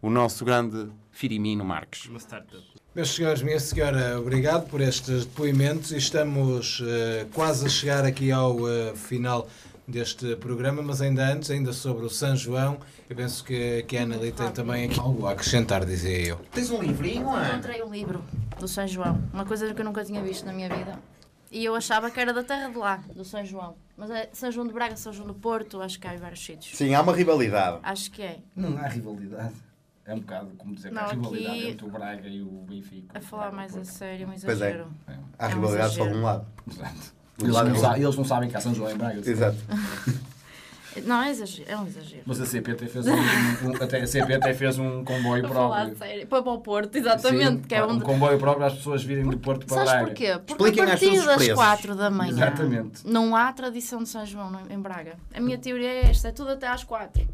[0.02, 2.06] o nosso grande Firimino Marques.
[2.10, 2.62] Uma startup.
[2.94, 8.32] Meus senhores, minha senhora, obrigado por estes depoimentos e estamos eh, quase a chegar aqui
[8.34, 9.48] ao eh, final
[9.88, 12.80] deste programa, mas ainda antes, ainda sobre o São João,
[13.10, 16.38] eu penso que, que a Anneli tem também aqui algo a acrescentar, dizia eu.
[16.52, 17.50] Tens um livrinho, Ana?
[17.54, 18.24] Encontrei um livro
[18.60, 20.98] do São João, uma coisa que eu nunca tinha visto na minha vida.
[21.52, 23.76] E eu achava que era da terra de lá, do São João.
[23.96, 26.44] Mas é São João de Braga, São João do Porto, acho que há em vários
[26.44, 26.76] sítios.
[26.78, 27.80] Sim, há uma rivalidade.
[27.84, 28.40] Acho que é.
[28.56, 29.54] Não há rivalidade.
[30.04, 33.18] É um bocado como dizer que há rivalidade aqui- entre o Braga e o Benfica.
[33.18, 34.52] A falar mais a sério, um Pois é.
[34.52, 34.88] exagero.
[35.40, 36.22] Há É um rivalidade só de um exagero.
[36.26, 36.48] lado.
[36.70, 37.14] Exato.
[37.42, 39.30] Eles, não sa- eles não sabem que há São João em Braga.
[39.30, 39.58] Exato.
[41.04, 42.22] Não, é, exagero, é um exagero.
[42.26, 45.94] Mas a CPT fez um, um- até, a CPT fez um comboio próprio.
[45.98, 46.26] sério.
[46.26, 47.64] Para o Porto, exatamente.
[47.64, 48.06] Sim, que é um onde...
[48.06, 50.06] comboio próprio para as pessoas virem do Porto para Sabes Braga.
[50.08, 50.40] porquê?
[50.48, 51.54] Porque Expliquem a às partir das preços.
[51.56, 53.02] 4 da manhã Exatamente.
[53.06, 55.18] não há tradição de São João em Braga.
[55.34, 57.28] A minha teoria é esta, é tudo até às 4.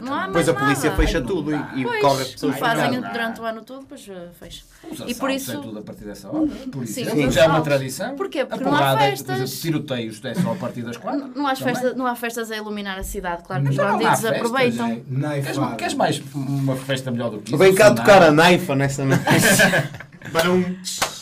[0.00, 1.02] Não há mais Depois a polícia nada.
[1.02, 4.28] fecha tudo e, e Pois, corre as pessoas fazem durante o ano todo, depois uh,
[4.38, 4.62] fecha.
[4.90, 5.60] Os E por é isso...
[5.60, 6.46] tudo a partir dessa hora.
[6.70, 7.28] Por Sim, exemplo.
[7.28, 8.14] os já é uma tradição.
[8.16, 8.44] Porquê?
[8.44, 9.26] Porque a não há é- festas.
[9.26, 11.28] por exemplo, tiroteios é só a partir das quatro.
[11.34, 11.74] Não há, Também.
[11.74, 14.24] festas, não há festas a iluminar a cidade, claro que os Então não há bandidos
[14.24, 14.86] aproveitam.
[14.86, 15.40] é.
[15.40, 17.58] Queres, queres mais uma festa melhor do que isso?
[17.58, 17.94] Vem cá Não.
[17.96, 19.24] tocar a naifa nessa noite.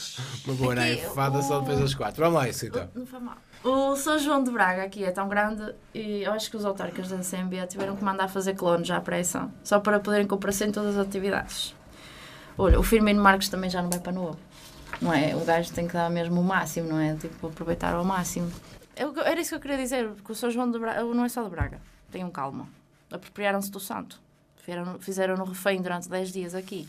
[0.47, 2.23] Uma boa naifada só depois das quatro.
[2.23, 2.89] Vamos lá, isso então.
[2.95, 3.37] Não foi mal.
[3.63, 7.09] O São João de Braga aqui é tão grande e eu acho que os autarcas
[7.09, 10.97] da CMB tiveram que mandar fazer clones à pressa, só para poderem comparecer em todas
[10.99, 11.75] as atividades.
[12.59, 14.39] Olha, o Firmino Marques também já não vai para novo.
[15.01, 15.35] Não é?
[15.35, 17.15] O gajo tem que dar mesmo o máximo, não é?
[17.17, 18.53] Tipo, aproveitar ao máximo.
[18.95, 21.29] Eu- era isso que eu queria dizer, que o São João de Braga não é
[21.29, 21.81] só de Braga.
[22.13, 22.69] Tenham calma.
[23.11, 24.21] Apropriaram-se do santo.
[24.59, 26.87] Fizeram- Fizeram-no refém durante 10 dias aqui.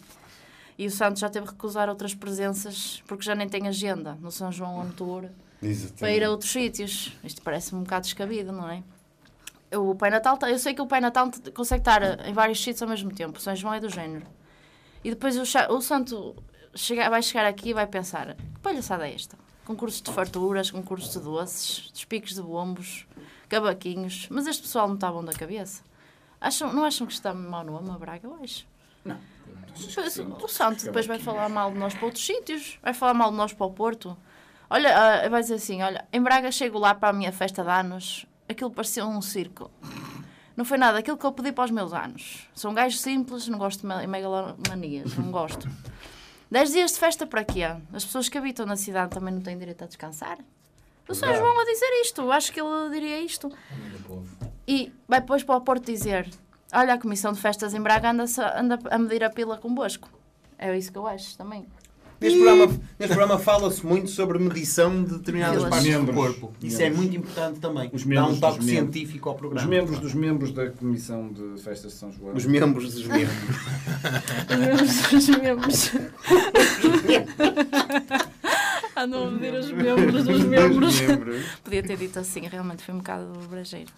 [0.77, 4.29] E o santo já teve que recusar outras presenças porque já nem tem agenda no
[4.31, 5.29] São João On Tour
[5.99, 7.13] para ir a outros sítios.
[7.23, 8.83] Isto parece-me um bocado descabido, não é?
[9.75, 12.81] O Pai Natal, tá- eu sei que o Pai Natal consegue estar em vários sítios
[12.81, 13.37] ao mesmo tempo.
[13.37, 14.25] O São João é do género.
[15.03, 16.35] E depois o, o santo
[16.75, 19.37] chega- vai chegar aqui e vai pensar: que palhaçada é esta?
[19.65, 23.07] Concursos de farturas, concursos de doces, despicos de bombos,
[23.49, 24.27] cavaquinhos.
[24.29, 25.83] Mas este pessoal não está bom da cabeça.
[26.39, 28.27] Acham, não acham que está mau nome a Braga?
[28.27, 28.67] Eu acho.
[29.03, 29.17] Não.
[30.41, 33.37] O santo depois vai falar mal de nós para outros sítios, vai falar mal de
[33.37, 34.15] nós para o Porto.
[34.69, 37.69] Olha, ah, vai dizer assim: olha, em Braga chego lá para a minha festa de
[37.69, 39.69] anos, aquilo parecia um circo.
[40.55, 42.47] Não foi nada aquilo que eu pedi para os meus anos.
[42.55, 45.67] Sou um gajo simples, não gosto de me- megalomanias, não gosto.
[46.49, 47.63] Dez dias de festa para quê?
[47.93, 50.37] As pessoas que habitam na cidade também não têm direito a descansar?
[51.07, 53.51] O São João a dizer isto, acho que ele diria isto.
[54.67, 56.29] E vai depois para o Porto dizer:
[56.75, 58.25] Olha, a Comissão de Festas em Braga anda,
[58.59, 60.09] anda a medir a pila convosco.
[60.59, 61.65] É isso que eu acho também.
[62.19, 62.65] Neste programa,
[62.97, 66.15] neste programa fala-se muito sobre medição de determinadas partes do Membros.
[66.15, 66.53] corpo.
[66.61, 67.89] Isso é muito importante também.
[67.93, 68.93] Os Dá membros um toque dos membros.
[68.95, 69.67] científico ao Os programa.
[69.67, 72.33] membros dos membros da Comissão de Festas de São João.
[72.33, 73.35] Os membros dos membros.
[75.13, 75.91] Os membros.
[78.97, 80.95] Andam a medir os membros dos membros.
[81.63, 83.91] Podia ter dito assim, realmente foi um bocado brejeiro.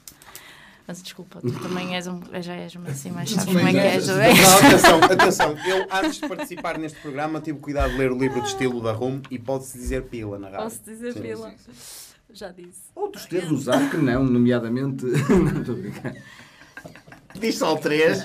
[0.87, 3.45] Mas desculpa, tu também és um, já és assim mais chato.
[3.47, 4.07] Como é que és?
[4.07, 5.57] Não, atenção, atenção.
[5.67, 8.93] Eu, antes de participar neste programa, tive cuidado de ler o livro de estilo da
[8.93, 10.63] RUM e pode-se dizer pila na rádio.
[10.63, 11.53] Posso dizer Sim, pila?
[11.57, 11.71] sim,
[12.33, 12.83] Já disse.
[12.95, 15.03] Outros termos há que não, nomeadamente.
[15.05, 16.15] não estou a brincar.
[17.35, 18.23] Diz só três.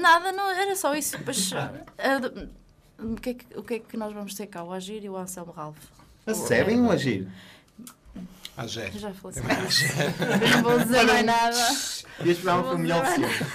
[0.00, 1.18] Nada, não, era só isso.
[2.98, 4.64] O, que é que, o que é que nós vamos ter cá?
[4.64, 5.76] O Agir e o Anselmo Ralph.
[6.26, 7.28] Recebem um agir.
[8.56, 8.82] Ah, já.
[8.86, 9.84] Eu já falei sobre isso.
[10.42, 11.56] Eu não vou dizer mais nada.
[12.20, 13.46] Este programa foi o melhor de sempre.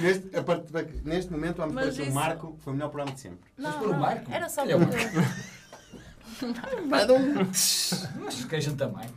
[0.00, 0.64] Neste, a part...
[1.04, 3.50] Neste momento, vamos Mas para o isso- Marco, foi o melhor programa de sempre.
[3.56, 4.32] Não, por um não, Marco?
[4.32, 4.96] Era só Olha, porque...
[8.20, 9.10] Mas que junta mais.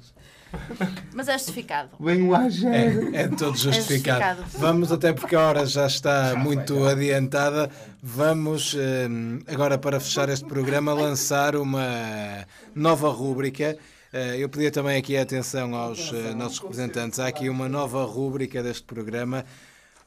[1.14, 1.90] Mas é justificado.
[2.00, 2.68] Vem o Agé.
[3.14, 4.42] É, é todo justificado.
[4.42, 4.44] justificado.
[4.60, 7.70] Vamos, até porque a hora já está muito adiantada,
[8.02, 9.08] vamos eh,
[9.52, 13.78] agora, para fechar este programa, lançar uma nova rúbrica.
[14.16, 17.20] Eh, eu pedia também aqui a atenção aos eh, nossos representantes.
[17.20, 19.44] Há aqui uma nova rúbrica deste programa.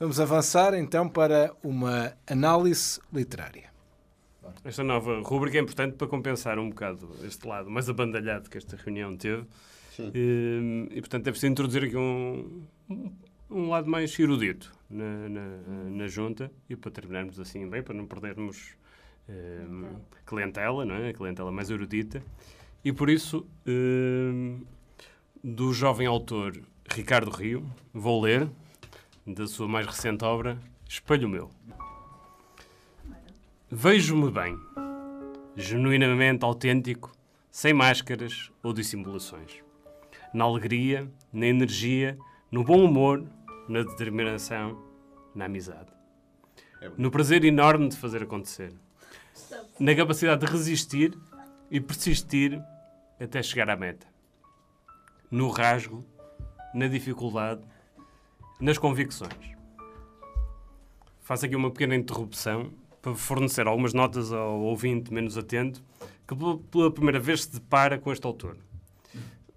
[0.01, 3.71] Vamos avançar então para uma análise literária.
[4.65, 8.77] Esta nova rúbrica é importante para compensar um bocado este lado mais abandalhado que esta
[8.77, 9.45] reunião teve.
[10.15, 12.63] E, e, portanto, é preciso introduzir aqui um,
[13.51, 15.59] um lado mais erudito na, na,
[15.91, 18.71] na junta e para terminarmos assim bem, para não perdermos
[19.29, 19.67] eh,
[20.25, 21.11] clientela, não é?
[21.11, 22.23] A clientela mais erudita.
[22.85, 24.57] E por isso, eh,
[25.43, 28.49] do jovem autor Ricardo Rio, vou ler
[29.27, 30.59] da sua mais recente obra,
[30.89, 31.51] Espelho Meu.
[33.71, 34.59] Vejo-me bem,
[35.55, 37.13] genuinamente autêntico,
[37.51, 39.63] sem máscaras ou dissimulações.
[40.33, 42.17] Na alegria, na energia,
[42.51, 43.27] no bom humor,
[43.69, 44.83] na determinação,
[45.35, 45.91] na amizade.
[46.97, 48.73] No prazer enorme de fazer acontecer.
[49.79, 51.19] Na capacidade de resistir
[51.71, 52.61] e persistir
[53.21, 54.07] até chegar à meta.
[55.31, 56.05] No rasgo,
[56.75, 57.63] na dificuldade,
[58.61, 59.57] nas convicções.
[61.21, 65.83] Faço aqui uma pequena interrupção para fornecer algumas notas ao ouvinte menos atento
[66.27, 66.35] que
[66.71, 68.57] pela- primeira vez se depara com este autor.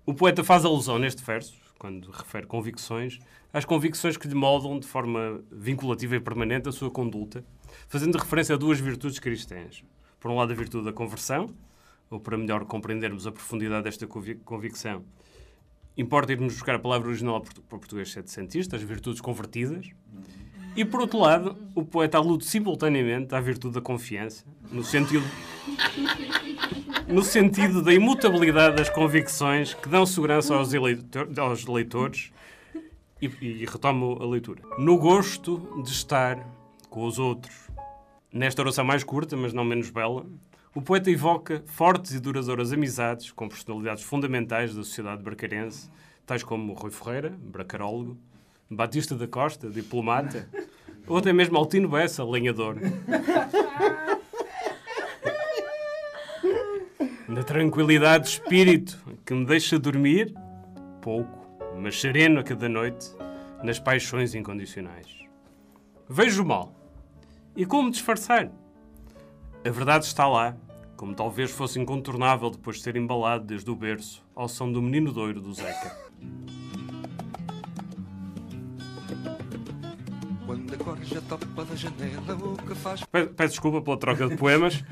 [0.06, 3.20] O poeta faz alusão neste verso, quando refere convicções,
[3.54, 7.44] às convicções que lhe moldam de forma vinculativa e permanente a sua conduta,
[7.88, 9.84] fazendo referência a duas virtudes cristãs.
[10.20, 11.50] Por um lado, a virtude da conversão,
[12.12, 15.04] ou para melhor compreendermos a profundidade desta convi- convicção,
[15.98, 19.90] importa irmos buscar a palavra original para o português setecentista, as virtudes convertidas.
[20.76, 25.26] E por outro lado, o poeta alude simultaneamente à virtude da confiança, no sentido,
[27.08, 32.32] no sentido da imutabilidade das convicções que dão segurança aos, eleitor- aos leitores.
[33.22, 34.64] E, e retomo a leitura.
[34.80, 36.40] No gosto de estar
[36.90, 37.70] com os outros.
[38.34, 40.26] Nesta oração mais curta, mas não menos bela,
[40.74, 45.90] o poeta evoca fortes e duradouras amizades com personalidades fundamentais da sociedade bracarense,
[46.26, 48.18] tais como Rui Ferreira, bracarólogo,
[48.70, 50.48] Batista da Costa, diplomata,
[51.06, 52.78] ou até mesmo Altino Bessa, lenhador.
[57.28, 60.34] Na tranquilidade de espírito que me deixa dormir,
[61.02, 61.46] pouco,
[61.78, 63.12] mas sereno a cada noite,
[63.62, 65.20] nas paixões incondicionais.
[66.08, 66.74] Vejo o mal.
[67.56, 68.50] E como disfarçar?
[69.64, 70.56] A verdade está lá,
[70.98, 75.12] como talvez fosse incontornável depois de ser embalado desde o berço ao som do menino
[75.12, 75.96] doiro do Zeca.
[80.46, 84.36] Quando a corja topa da janela, o que faz Pe- Peço desculpa pela troca de
[84.36, 84.84] poemas.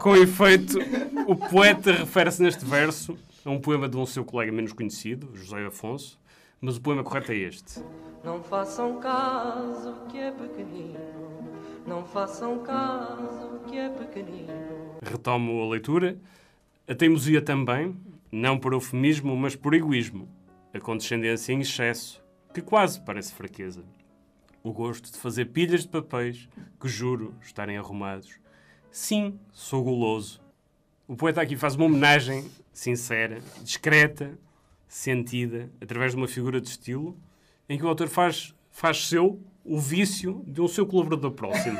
[0.00, 0.78] Com efeito,
[1.26, 5.66] o poeta refere-se neste verso a um poema de um seu colega menos conhecido, José
[5.66, 6.18] Afonso,
[6.60, 7.82] mas o poema correto é este.
[8.24, 10.98] Não façam caso que é pequenino,
[11.88, 14.98] não façam caso que é pequenino.
[15.02, 16.18] Retomo a leitura.
[16.86, 17.96] A teimosia também,
[18.30, 20.28] não por eufemismo, mas por egoísmo.
[20.72, 22.22] A condescendência em excesso,
[22.52, 23.82] que quase parece fraqueza.
[24.62, 26.46] O gosto de fazer pilhas de papéis
[26.78, 28.38] que juro estarem arrumados.
[28.90, 30.42] Sim, sou goloso.
[31.06, 34.38] O poeta aqui faz uma homenagem sincera, discreta,
[34.86, 37.16] sentida, através de uma figura de estilo,
[37.66, 41.78] em que o autor faz, faz seu o vício de um seu colaborador próximo.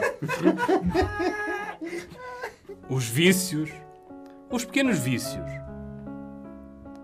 [2.88, 3.70] Os vícios,
[4.50, 5.50] os pequenos vícios.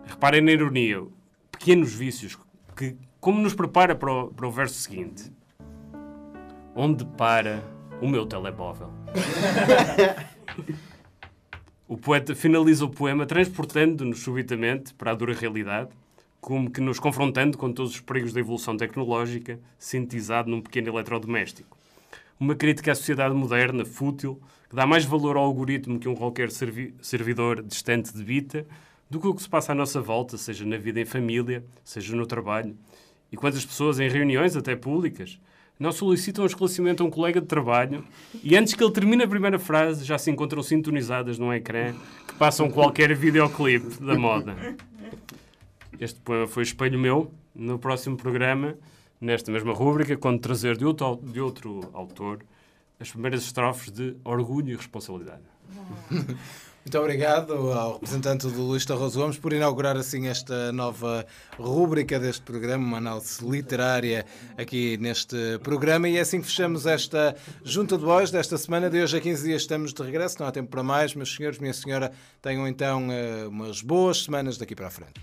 [0.04, 1.02] Reparem na ironia,
[1.50, 2.38] pequenos vícios,
[2.76, 5.32] que, como nos prepara para o, para o verso seguinte.
[6.74, 7.62] Onde para
[8.02, 8.90] o meu telemóvel?
[11.88, 15.90] o poeta finaliza o poema transportando-nos subitamente para a dura realidade,
[16.44, 21.74] como que nos confrontando com todos os perigos da evolução tecnológica, sintetizado num pequeno eletrodoméstico.
[22.38, 24.38] Uma crítica à sociedade moderna, fútil,
[24.68, 28.66] que dá mais valor ao algoritmo que um qualquer servi- servidor distante debita,
[29.08, 32.14] do que o que se passa à nossa volta, seja na vida em família, seja
[32.14, 32.76] no trabalho.
[33.32, 35.40] E quantas pessoas, em reuniões até públicas,
[35.80, 38.04] não solicitam um esclarecimento a um colega de trabalho
[38.42, 41.94] e antes que ele termine a primeira frase já se encontram sintonizadas num ecrã
[42.28, 44.54] que passam qualquer videoclipe da moda.
[46.00, 47.32] Este foi espelho meu.
[47.54, 48.76] No próximo programa,
[49.20, 52.44] nesta mesma rúbrica, quando trazer de outro, de outro autor,
[52.98, 55.42] as primeiras estrofes de Orgulho e Responsabilidade.
[56.84, 61.24] Muito obrigado ao representante do Luís Tarroso Gomes por inaugurar assim esta nova
[61.58, 64.26] rúbrica deste programa, uma análise literária
[64.58, 66.10] aqui neste programa.
[66.10, 68.90] E é assim que fechamos esta Junta de Bois desta semana.
[68.90, 71.14] De hoje a 15 dias estamos de regresso, não há tempo para mais.
[71.14, 72.12] Meus senhores, minha senhora,
[72.42, 75.14] tenham então eh, umas boas semanas daqui para a frente.